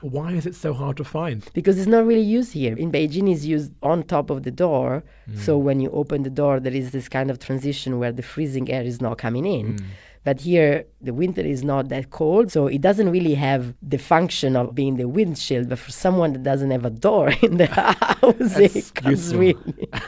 [0.00, 1.44] Why is it so hard to find?
[1.54, 2.76] because it's not really used here.
[2.76, 5.02] In Beijing, it's used on top of the door.
[5.34, 8.70] So when you open the door, there is this kind of transition where the freezing
[8.70, 9.78] air is not coming in.
[10.24, 14.56] But here, the winter is not that cold, so it doesn't really have the function
[14.56, 15.68] of being the windshield.
[15.68, 19.88] But for someone that doesn't have a door in the house, it comes really.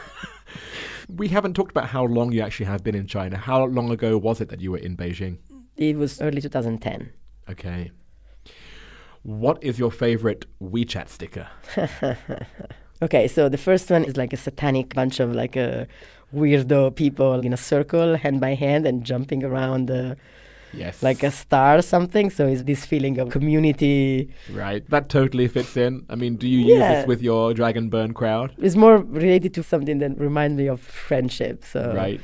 [1.16, 3.36] We haven't talked about how long you actually have been in China.
[3.36, 5.38] How long ago was it that you were in Beijing?
[5.76, 7.10] It was early 2010.
[7.48, 7.90] Okay.
[9.24, 11.48] What is your favorite WeChat sticker?
[13.02, 15.86] Okay, so the first one is like a satanic bunch of like a
[16.34, 19.90] weirdo people in a circle, hand by hand, and jumping around.
[19.90, 20.14] Uh,
[20.72, 21.02] Yes.
[21.02, 22.30] like a star or something.
[22.30, 24.30] So it's this feeling of community.
[24.52, 24.88] Right.
[24.88, 26.06] That totally fits in.
[26.08, 28.52] I mean, do you use this with your Dragon Burn crowd?
[28.56, 31.64] It's more related to something that reminds me of friendship.
[31.64, 32.20] So Right.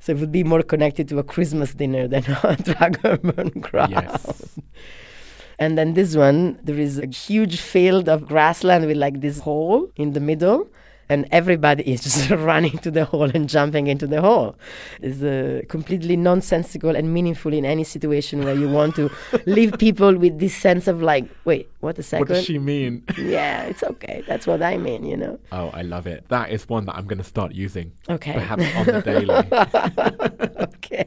[0.00, 3.90] So it would be more connected to a Christmas dinner than a Dragon Burn crowd.
[3.90, 4.58] Yes.
[5.58, 9.90] And then this one, there is a huge field of grassland with like this hole
[9.96, 10.68] in the middle.
[11.08, 14.56] And everybody is just running to the hole and jumping into the hole.
[15.00, 19.10] It's uh, completely nonsensical and meaningful in any situation where you want to
[19.46, 22.28] leave people with this sense of like, wait, what a second?
[22.28, 23.04] What does she mean?
[23.18, 24.24] yeah, it's okay.
[24.26, 25.38] That's what I mean, you know?
[25.52, 26.28] Oh, I love it.
[26.28, 27.92] That is one that I'm going to start using.
[28.08, 28.32] Okay.
[28.32, 30.66] Perhaps on the daily.
[30.74, 31.06] okay.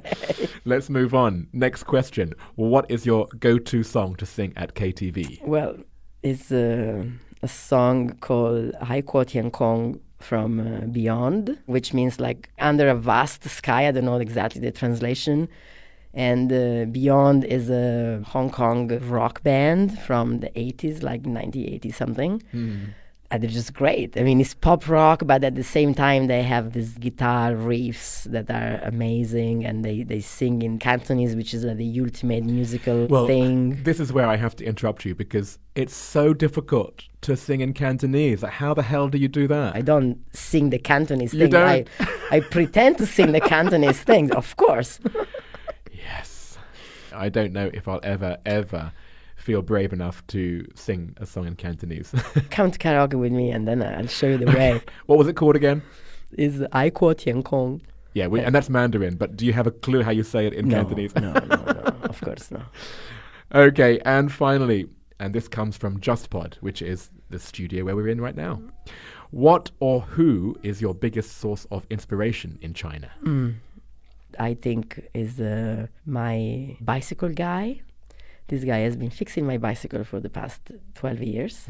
[0.66, 1.47] Let's move on.
[1.54, 2.34] Next question.
[2.56, 5.45] What is your go-to song to sing at KTV?
[5.45, 5.78] Well,
[6.22, 7.06] it's uh,
[7.42, 12.96] a song called Hai Kuo Tian Kong from uh, Beyond, which means like under a
[12.96, 13.88] vast sky.
[13.88, 15.48] I don't know exactly the translation.
[16.14, 22.44] And uh, Beyond is a Hong Kong rock band from the 80s, like 1980 something.
[23.32, 24.17] And they're just great.
[24.17, 28.23] I mean, it's pop rock, but at the same time, they have these guitar riffs
[28.23, 33.05] that are amazing, and they, they sing in Cantonese, which is uh, the ultimate musical
[33.05, 33.84] Well, thing.
[33.84, 37.73] this is where I have to interrupt you because it's so difficult to sing in
[37.73, 38.41] Cantonese.
[38.41, 39.75] Like, how the hell do you do that?
[39.75, 41.55] I don't sing the Cantonese You thing.
[41.55, 41.89] I, don't?
[42.32, 44.99] I pretend to sing the Cantonese thing, of course.
[45.91, 46.57] yes.
[47.13, 48.91] I don't know if I'll ever, ever
[49.40, 52.12] feel brave enough to sing a song in Cantonese.
[52.52, 54.82] Come to karaoke with me, and then I'll show you the way.
[55.08, 55.82] what was it called again?
[56.38, 57.82] Is ai kuo tian kong?
[58.14, 60.54] Yeah, we, and that's Mandarin, but do you have a clue how you say it
[60.54, 61.16] in No, Cantonese?
[61.16, 61.56] no, no, no.
[62.04, 62.64] Of course, not.
[63.54, 64.88] Okay, and finally,
[65.20, 68.62] and this comes from JustPod, which is the studio where we're in right now.
[69.32, 73.12] What or who is your biggest source of inspiration in China?
[74.40, 77.82] I think is uh, my bicycle guy.
[78.50, 81.68] This guy has been fixing my bicycle for the past 12 years.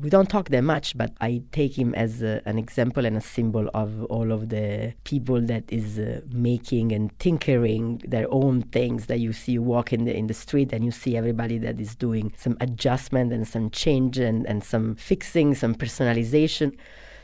[0.00, 3.20] We don't talk that much, but I take him as a, an example and a
[3.20, 9.06] symbol of all of the people that is uh, making and tinkering their own things
[9.06, 11.94] that you see walk in the in the street and you see everybody that is
[11.96, 16.74] doing some adjustment and some change and, and some fixing, some personalization.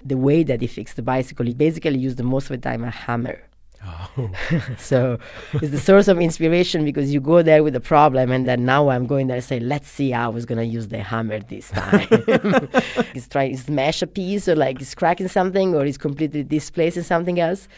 [0.04, 2.84] The way that he fixed the bicycle, he basically used the most of the time
[2.84, 3.40] a hammer.
[3.86, 4.30] Oh,
[4.78, 5.18] So
[5.54, 8.88] it's the source of inspiration because you go there with a problem, and then now
[8.88, 11.70] I'm going there and say, let's see how I was gonna use the hammer this
[11.70, 12.06] time.
[13.12, 17.04] he's trying to smash a piece, or like he's cracking something, or he's completely displacing
[17.04, 17.68] something else.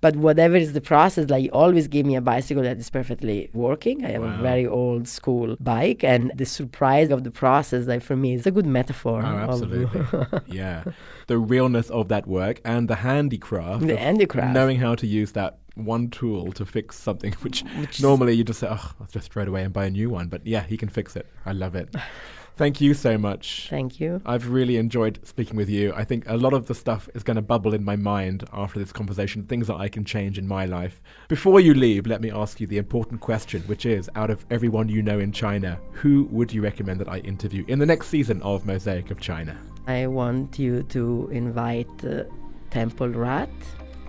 [0.00, 3.50] But whatever is the process, like he always give me a bicycle that is perfectly
[3.52, 4.04] working.
[4.04, 4.38] I have Wow.
[4.38, 8.46] a very old school bike, and the surprise of the process, like for me, is
[8.46, 9.20] a good metaphor.
[9.24, 10.02] oh absolutely.
[10.46, 10.84] yeah.
[11.26, 13.86] The realness of that work and the handicraft.
[13.86, 14.54] The handicraft.
[14.54, 17.64] Knowing how to use that one tool to fix something, which,
[18.00, 20.28] normally you just say, oh, I'll just throw it away and buy a new one.
[20.28, 21.26] But yeah, he can fix it.
[21.44, 21.92] I love it.
[22.58, 23.68] Thank you so much.
[23.70, 24.20] Thank you.
[24.26, 25.92] I've really enjoyed speaking with you.
[25.94, 28.80] I think a lot of the stuff is going to bubble in my mind after
[28.80, 31.00] this conversation, things that I can change in my life.
[31.28, 34.88] Before you leave, let me ask you the important question, which is out of everyone
[34.88, 38.42] you know in China, who would you recommend that I interview in the next season
[38.42, 39.56] of Mosaic of China?
[39.86, 42.24] I want you to invite uh,
[42.70, 43.50] Temple Rat.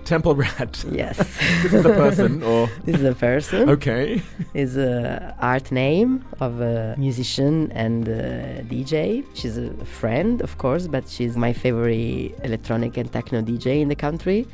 [0.06, 0.84] Temple Rat.
[0.91, 1.18] Yes.
[1.64, 2.70] this is a person, or.
[2.86, 3.70] this is a person.
[3.70, 4.22] Okay.
[4.54, 8.14] Is a art name of a musician and uh
[8.74, 9.26] DJ.
[9.34, 13.95] She's a friend, of course, but she's my favorite electronic and techno DJ in the
[13.95, 14.47] country.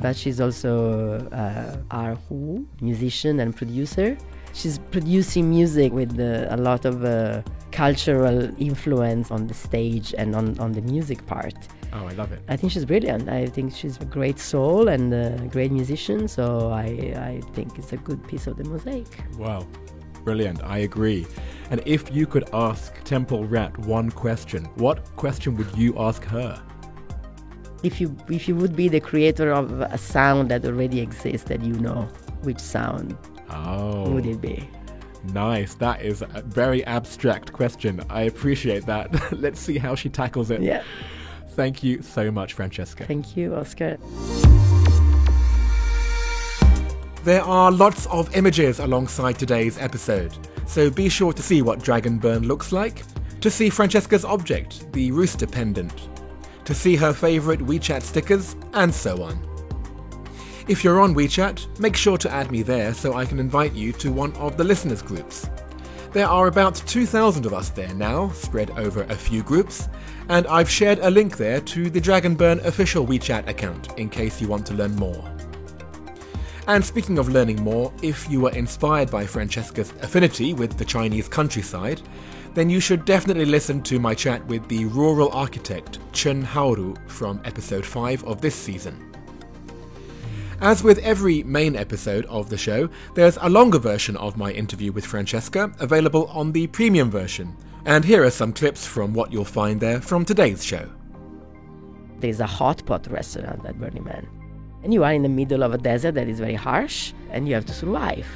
[0.00, 4.16] But she's also uh, erhu, musician and producer.
[4.52, 7.42] She's producing music with uh, a lot of uh,
[7.78, 11.54] cultural influence on the stage and on, on the music part.
[11.92, 12.40] Oh, I love it.
[12.48, 13.28] I think she's brilliant.
[13.28, 16.26] I think she's a great soul and a great musician.
[16.26, 16.86] So I,
[17.30, 19.06] I think it's a good piece of the mosaic.
[19.36, 19.60] Wow.
[20.24, 20.60] Brilliant.
[20.64, 21.24] I agree.
[21.70, 26.60] And if you could ask Temple Rat one question, what question would you ask her?
[27.84, 31.62] If you if you would be the creator of a sound that already exists that
[31.62, 32.08] you know,
[32.42, 33.16] which sound
[33.50, 34.10] Oh.
[34.10, 34.68] would it be?
[35.32, 35.74] Nice.
[35.74, 38.02] That is a very abstract question.
[38.08, 39.32] I appreciate that.
[39.38, 40.62] Let's see how she tackles it.
[40.62, 40.82] Yeah.
[41.50, 43.04] Thank you so much, Francesca.
[43.04, 43.98] Thank you, Oscar.
[47.24, 50.32] There are lots of images alongside today's episode,
[50.66, 53.02] so be sure to see what Dragon Burn looks like,
[53.40, 56.08] to see Francesca's object, the rooster pendant,
[56.64, 59.47] to see her favourite WeChat stickers, and so on.
[60.68, 63.90] If you're on WeChat, make sure to add me there so I can invite you
[63.94, 65.48] to one of the listeners groups.
[66.12, 69.88] There are about 2,000 of us there now, spread over a few groups,
[70.28, 74.42] and I've shared a link there to the Dragon Burn official WeChat account in case
[74.42, 75.24] you want to learn more.
[76.66, 81.28] And speaking of learning more, if you were inspired by Francesca's affinity with the Chinese
[81.28, 82.02] countryside,
[82.52, 87.40] then you should definitely listen to my chat with the rural architect Chen Haoru from
[87.46, 89.07] episode 5 of this season.
[90.60, 94.90] As with every main episode of the show, there's a longer version of my interview
[94.90, 97.56] with Francesca available on the premium version.
[97.84, 100.90] And here are some clips from what you'll find there from today's show.
[102.18, 104.26] There's a hot pot restaurant at Burning Man.
[104.82, 107.54] And you are in the middle of a desert that is very harsh and you
[107.54, 108.26] have to survive.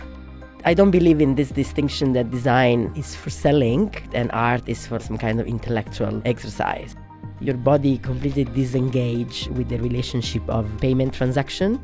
[0.65, 5.01] I don't believe in this distinction that design is for selling and art is for
[5.01, 6.95] some kind of intellectual exercise.
[7.41, 11.81] Your body completely disengage with the relationship of payment transaction.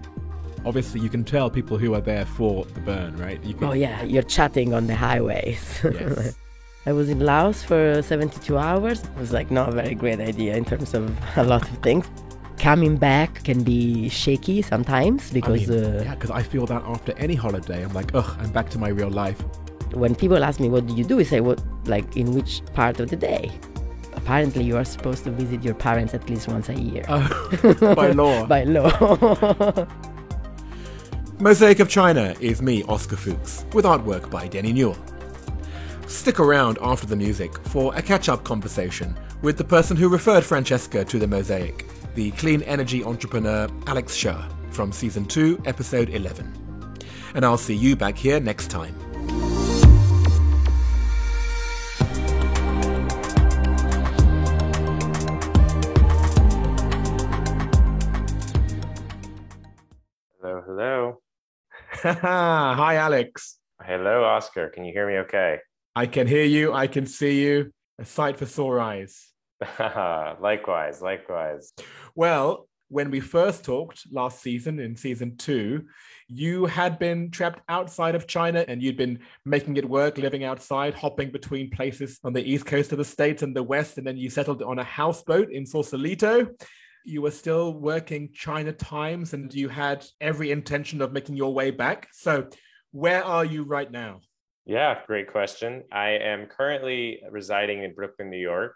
[0.68, 3.42] Obviously, you can tell people who are there for the burn, right?
[3.42, 5.80] You can, Oh yeah, you're chatting on the highways.
[5.82, 6.36] Yes.
[6.86, 9.02] I was in Laos for 72 hours.
[9.02, 11.02] It was like not a very great idea in terms of
[11.36, 12.06] a lot of things.
[12.58, 16.82] Coming back can be shaky sometimes I because mean, uh, yeah, because I feel that
[16.84, 19.40] after any holiday, I'm like, ugh, I'm back to my real life.
[19.94, 23.00] when people ask me what do you do, I say what like in which part
[23.00, 23.44] of the day.
[24.20, 27.04] apparently you are supposed to visit your parents at least once a year.
[27.08, 28.44] Uh, by law.
[28.46, 28.90] by law.
[31.40, 34.98] Mosaic of China is me, Oscar Fuchs, with artwork by Denny Newell.
[36.08, 40.42] Stick around after the music for a catch up conversation with the person who referred
[40.44, 41.86] Francesca to the mosaic,
[42.16, 46.52] the clean energy entrepreneur Alex Shah from season 2, episode 11.
[47.34, 48.96] And I'll see you back here next time.
[60.40, 60.97] Hello, hello.
[62.02, 63.58] Hi, Alex.
[63.82, 64.68] Hello, Oscar.
[64.68, 65.58] Can you hear me okay?
[65.96, 66.72] I can hear you.
[66.72, 67.72] I can see you.
[67.98, 69.32] A sight for sore eyes.
[69.80, 71.72] likewise, likewise.
[72.14, 75.86] Well, when we first talked last season in season two,
[76.28, 80.94] you had been trapped outside of China and you'd been making it work, living outside,
[80.94, 83.98] hopping between places on the east coast of the States and the West.
[83.98, 86.46] And then you settled on a houseboat in Sausalito.
[87.08, 91.70] You were still working China times and you had every intention of making your way
[91.70, 92.08] back.
[92.12, 92.48] So,
[92.92, 94.20] where are you right now?
[94.66, 95.84] Yeah, great question.
[95.90, 98.74] I am currently residing in Brooklyn, New York.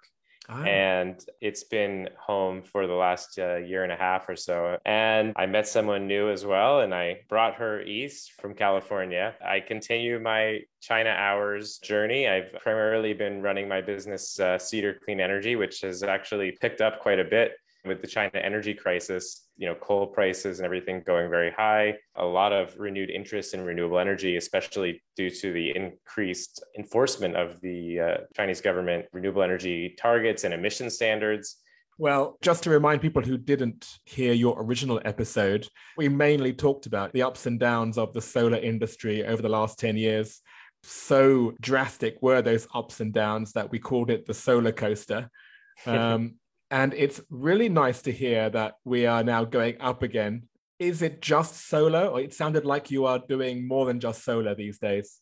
[0.48, 0.62] Oh.
[0.62, 4.78] And it's been home for the last uh, year and a half or so.
[4.86, 9.34] And I met someone new as well, and I brought her east from California.
[9.44, 12.26] I continue my China Hours journey.
[12.26, 17.00] I've primarily been running my business, uh, Cedar Clean Energy, which has actually picked up
[17.00, 17.52] quite a bit
[17.84, 22.24] with the China energy crisis, you know, coal prices and everything going very high, a
[22.24, 28.00] lot of renewed interest in renewable energy, especially due to the increased enforcement of the
[28.00, 31.56] uh, Chinese government renewable energy targets and emission standards.
[31.98, 37.12] Well, just to remind people who didn't hear your original episode, we mainly talked about
[37.12, 40.40] the ups and downs of the solar industry over the last 10 years.
[40.84, 45.28] So drastic were those ups and downs that we called it the solar coaster.
[45.86, 46.34] Um,
[46.72, 50.44] and it's really nice to hear that we are now going up again.
[50.78, 54.54] Is it just solar, or it sounded like you are doing more than just solar
[54.54, 55.20] these days?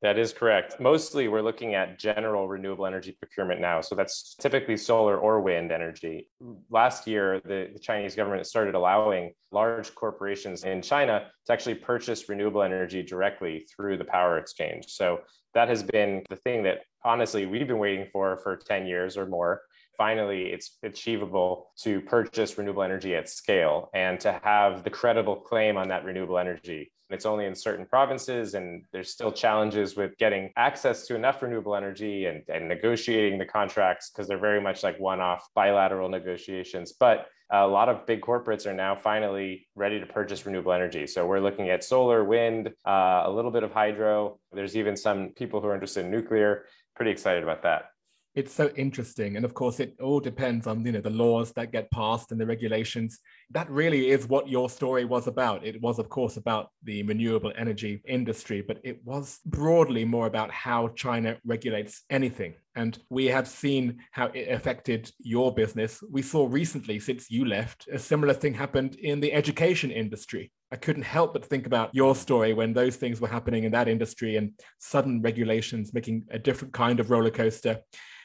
[0.00, 0.80] That is correct.
[0.80, 3.82] Mostly, we're looking at general renewable energy procurement now.
[3.82, 6.30] So that's typically solar or wind energy.
[6.70, 12.28] Last year, the, the, Chinese government started allowing large corporations in China to actually purchase
[12.28, 14.86] renewable energy directly through the power exchange.
[14.88, 15.20] So
[15.54, 19.26] that has been the thing that honestly we've been waiting for for 10 years or
[19.26, 19.62] more
[19.96, 25.76] finally it's achievable to purchase renewable energy at scale and to have the credible claim
[25.76, 26.92] on that renewable energy.
[27.08, 31.76] It's only in certain provinces, and there's still challenges with getting access to enough renewable
[31.76, 36.94] energy and, and negotiating the contracts because they're very much like one off bilateral negotiations.
[36.98, 41.06] But a lot of big corporates are now finally ready to purchase renewable energy.
[41.06, 44.40] So we're looking at solar, wind, uh, a little bit of hydro.
[44.52, 46.64] There's even some people who are interested in nuclear.
[46.96, 47.90] Pretty excited about that
[48.36, 51.72] it's so interesting and of course it all depends on you know the laws that
[51.72, 53.18] get passed and the regulations.
[53.50, 55.64] That really is what your story was about.
[55.64, 60.50] It was of course about the renewable energy industry but it was broadly more about
[60.50, 62.54] how china regulates anything.
[62.76, 66.02] And we have seen how it affected your business.
[66.10, 70.52] We saw recently since you left a similar thing happened in the education industry.
[70.70, 73.88] I couldn't help but think about your story when those things were happening in that
[73.88, 77.80] industry and sudden regulations making a different kind of roller coaster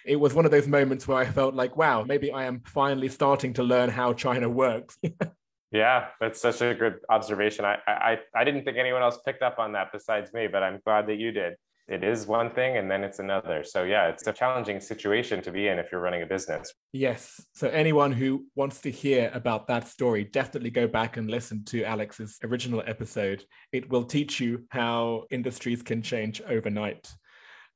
[0.05, 3.09] it was one of those moments where I felt like, wow, maybe I am finally
[3.09, 4.97] starting to learn how China works.
[5.71, 7.65] yeah, that's such a good observation.
[7.65, 10.79] I, I I didn't think anyone else picked up on that besides me, but I'm
[10.85, 11.55] glad that you did.
[11.87, 13.63] It is one thing and then it's another.
[13.63, 16.73] So yeah, it's a challenging situation to be in if you're running a business.
[16.93, 17.45] Yes.
[17.53, 21.83] So anyone who wants to hear about that story, definitely go back and listen to
[21.83, 23.43] Alex's original episode.
[23.73, 27.11] It will teach you how industries can change overnight.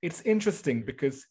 [0.02, 1.26] It's interesting because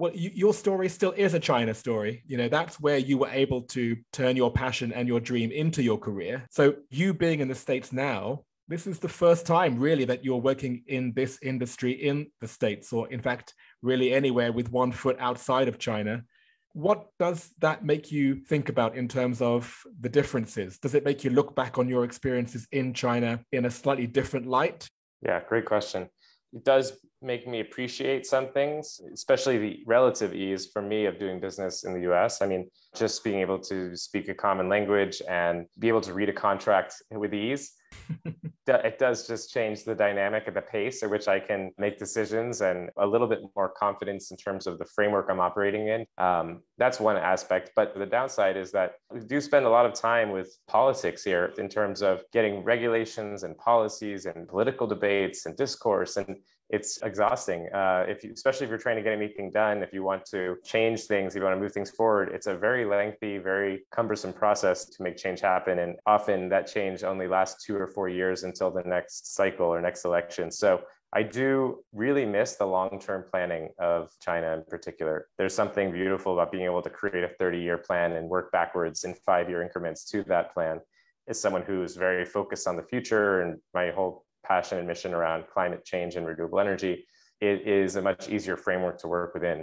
[0.00, 2.22] well, you, your story still is a China story.
[2.26, 5.82] You know, that's where you were able to turn your passion and your dream into
[5.82, 6.46] your career.
[6.50, 10.38] So, you being in the States now, this is the first time really that you're
[10.38, 15.16] working in this industry in the States, or in fact, really anywhere with one foot
[15.20, 16.24] outside of China.
[16.72, 20.78] What does that make you think about in terms of the differences?
[20.78, 24.46] Does it make you look back on your experiences in China in a slightly different
[24.46, 24.88] light?
[25.20, 26.08] Yeah, great question
[26.52, 26.92] it does
[27.22, 31.92] make me appreciate some things, especially the relative ease for me of doing business in
[31.92, 32.42] the US.
[32.42, 36.28] I mean, just being able to speak a common language and be able to read
[36.28, 37.74] a contract with ease
[38.66, 42.60] it does just change the dynamic of the pace at which I can make decisions
[42.60, 46.06] and a little bit more confidence in terms of the framework I'm operating in.
[46.18, 47.72] Um, that's one aspect.
[47.74, 51.52] But the downside is that we do spend a lot of time with politics here
[51.58, 56.16] in terms of getting regulations and policies and political debates and discourse.
[56.16, 56.36] And
[56.70, 57.68] it's exhausting.
[57.72, 60.56] Uh, if you, especially if you're trying to get anything done, if you want to
[60.64, 64.32] change things, if you want to move things forward, it's a very lengthy, very cumbersome
[64.32, 65.80] process to make change happen.
[65.80, 69.80] And often that change only lasts two or four years until the next cycle or
[69.80, 70.50] next election.
[70.52, 75.26] So I do really miss the long term planning of China in particular.
[75.38, 79.02] There's something beautiful about being able to create a 30 year plan and work backwards
[79.02, 80.78] in five year increments to that plan.
[81.26, 85.44] As someone who's very focused on the future and my whole passion and mission around
[85.54, 86.94] climate change and renewable energy,
[87.40, 89.58] it is a much easier framework to work within.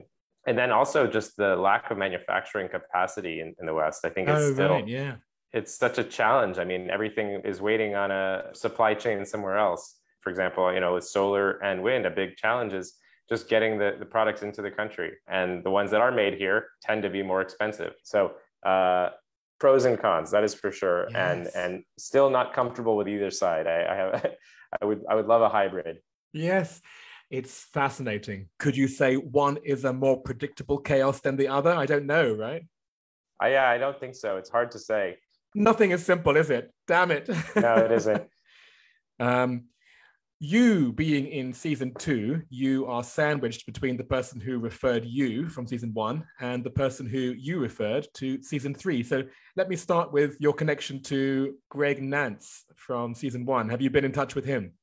[0.48, 4.00] And then also just the lack of manufacturing capacity in, in the West.
[4.06, 5.16] I think it's oh, still right, yeah.
[5.52, 6.58] It's such a challenge.
[6.58, 9.84] I mean, everything is waiting on a supply chain somewhere else.
[10.22, 12.88] For example, you know, with solar and wind, a big challenge is
[13.30, 15.12] just getting the, the products into the country.
[15.28, 17.94] And the ones that are made here tend to be more expensive.
[18.04, 18.20] So
[18.66, 19.10] uh,
[19.60, 21.08] pros and cons, that is for sure.
[21.12, 21.16] Yes.
[21.16, 23.68] And and still not comfortable with either side.
[23.68, 24.32] I, I have
[24.82, 26.00] I would I would love a hybrid.
[26.34, 26.82] Yes.
[27.30, 28.48] It's fascinating.
[28.58, 31.72] Could you say one is a more predictable chaos than the other?
[31.72, 32.64] I don't know, right?
[33.42, 34.38] I, yeah, I don't think so.
[34.38, 35.18] It's hard to say.
[35.54, 36.72] Nothing is simple, is it?
[36.88, 37.28] Damn it.
[37.56, 38.24] no, it isn't.
[39.20, 39.66] um,
[40.40, 45.66] you being in season two, you are sandwiched between the person who referred you from
[45.66, 49.02] season one and the person who you referred to season three.
[49.02, 49.24] So
[49.56, 53.70] let me start with your connection to Greg Nance from season one.
[53.70, 54.74] Have you been in touch with him?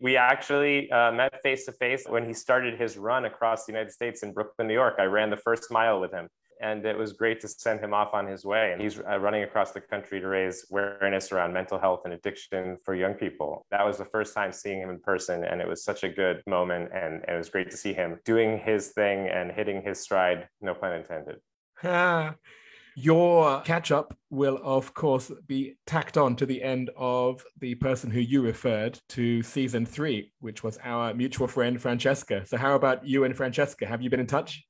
[0.00, 3.92] We actually uh, met face to face when he started his run across the United
[3.92, 4.96] States in Brooklyn, New York.
[4.98, 6.28] I ran the first mile with him
[6.62, 8.72] and it was great to send him off on his way.
[8.72, 12.76] And he's uh, running across the country to raise awareness around mental health and addiction
[12.84, 13.66] for young people.
[13.70, 16.42] That was the first time seeing him in person, and it was such a good
[16.46, 16.90] moment.
[16.94, 20.74] And, it was great to see him doing his thing and hitting his stride, no
[20.74, 21.36] pun intended.
[22.94, 28.10] Your catch up will, of course, be tacked on to the end of the person
[28.10, 32.44] who you referred to season three, which was our mutual friend, Francesca.
[32.44, 33.86] So, how about you and Francesca?
[33.86, 34.62] Have you been in touch?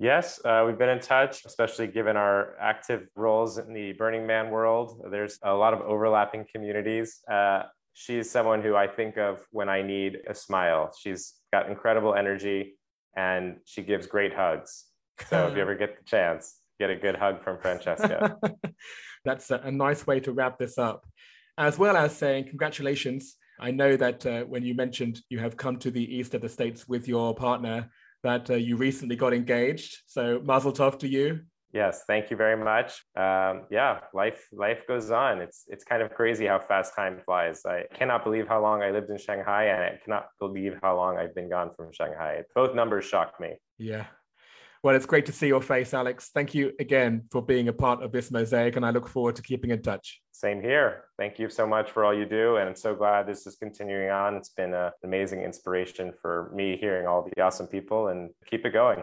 [0.00, 4.50] Yes, uh, we've been in touch, especially given our active roles in the Burning Man
[4.50, 4.98] world.
[5.10, 7.20] There's a lot of overlapping communities.
[7.30, 10.90] Uh, she's someone who I think of when I need a smile.
[10.98, 12.78] She's got incredible energy
[13.14, 14.86] and she gives great hugs.
[15.28, 18.38] So if you ever get the chance, get a good hug from Francesca.
[19.26, 21.04] That's a, nice way to wrap this up.
[21.58, 23.36] As well as saying congratulations.
[23.60, 26.48] I know that uh, when you mentioned you have come to the east of the
[26.48, 27.90] States with your partner,
[28.22, 29.98] that uh, you recently got engaged.
[30.06, 31.40] So mazel tov to you.
[31.72, 33.04] Yes, thank you very much.
[33.14, 35.40] Um, yeah, life life goes on.
[35.40, 37.62] It's it's kind of crazy how fast time flies.
[37.64, 41.16] I cannot believe how long I lived in Shanghai, and I cannot believe how long
[41.16, 42.42] I've been gone from Shanghai.
[42.56, 43.54] Both numbers shock me.
[43.78, 44.06] Yeah.
[44.82, 46.30] Well, it's great to see your face, Alex.
[46.32, 49.42] Thank you again for being a part of this mosaic, and I look forward to
[49.42, 50.22] keeping in touch.
[50.32, 51.04] Same here.
[51.18, 52.56] Thank you so much for all you do.
[52.56, 54.36] And I'm so glad this is continuing on.
[54.36, 58.64] It's been uh, an amazing inspiration for me hearing all the awesome people and keep
[58.64, 59.02] it going.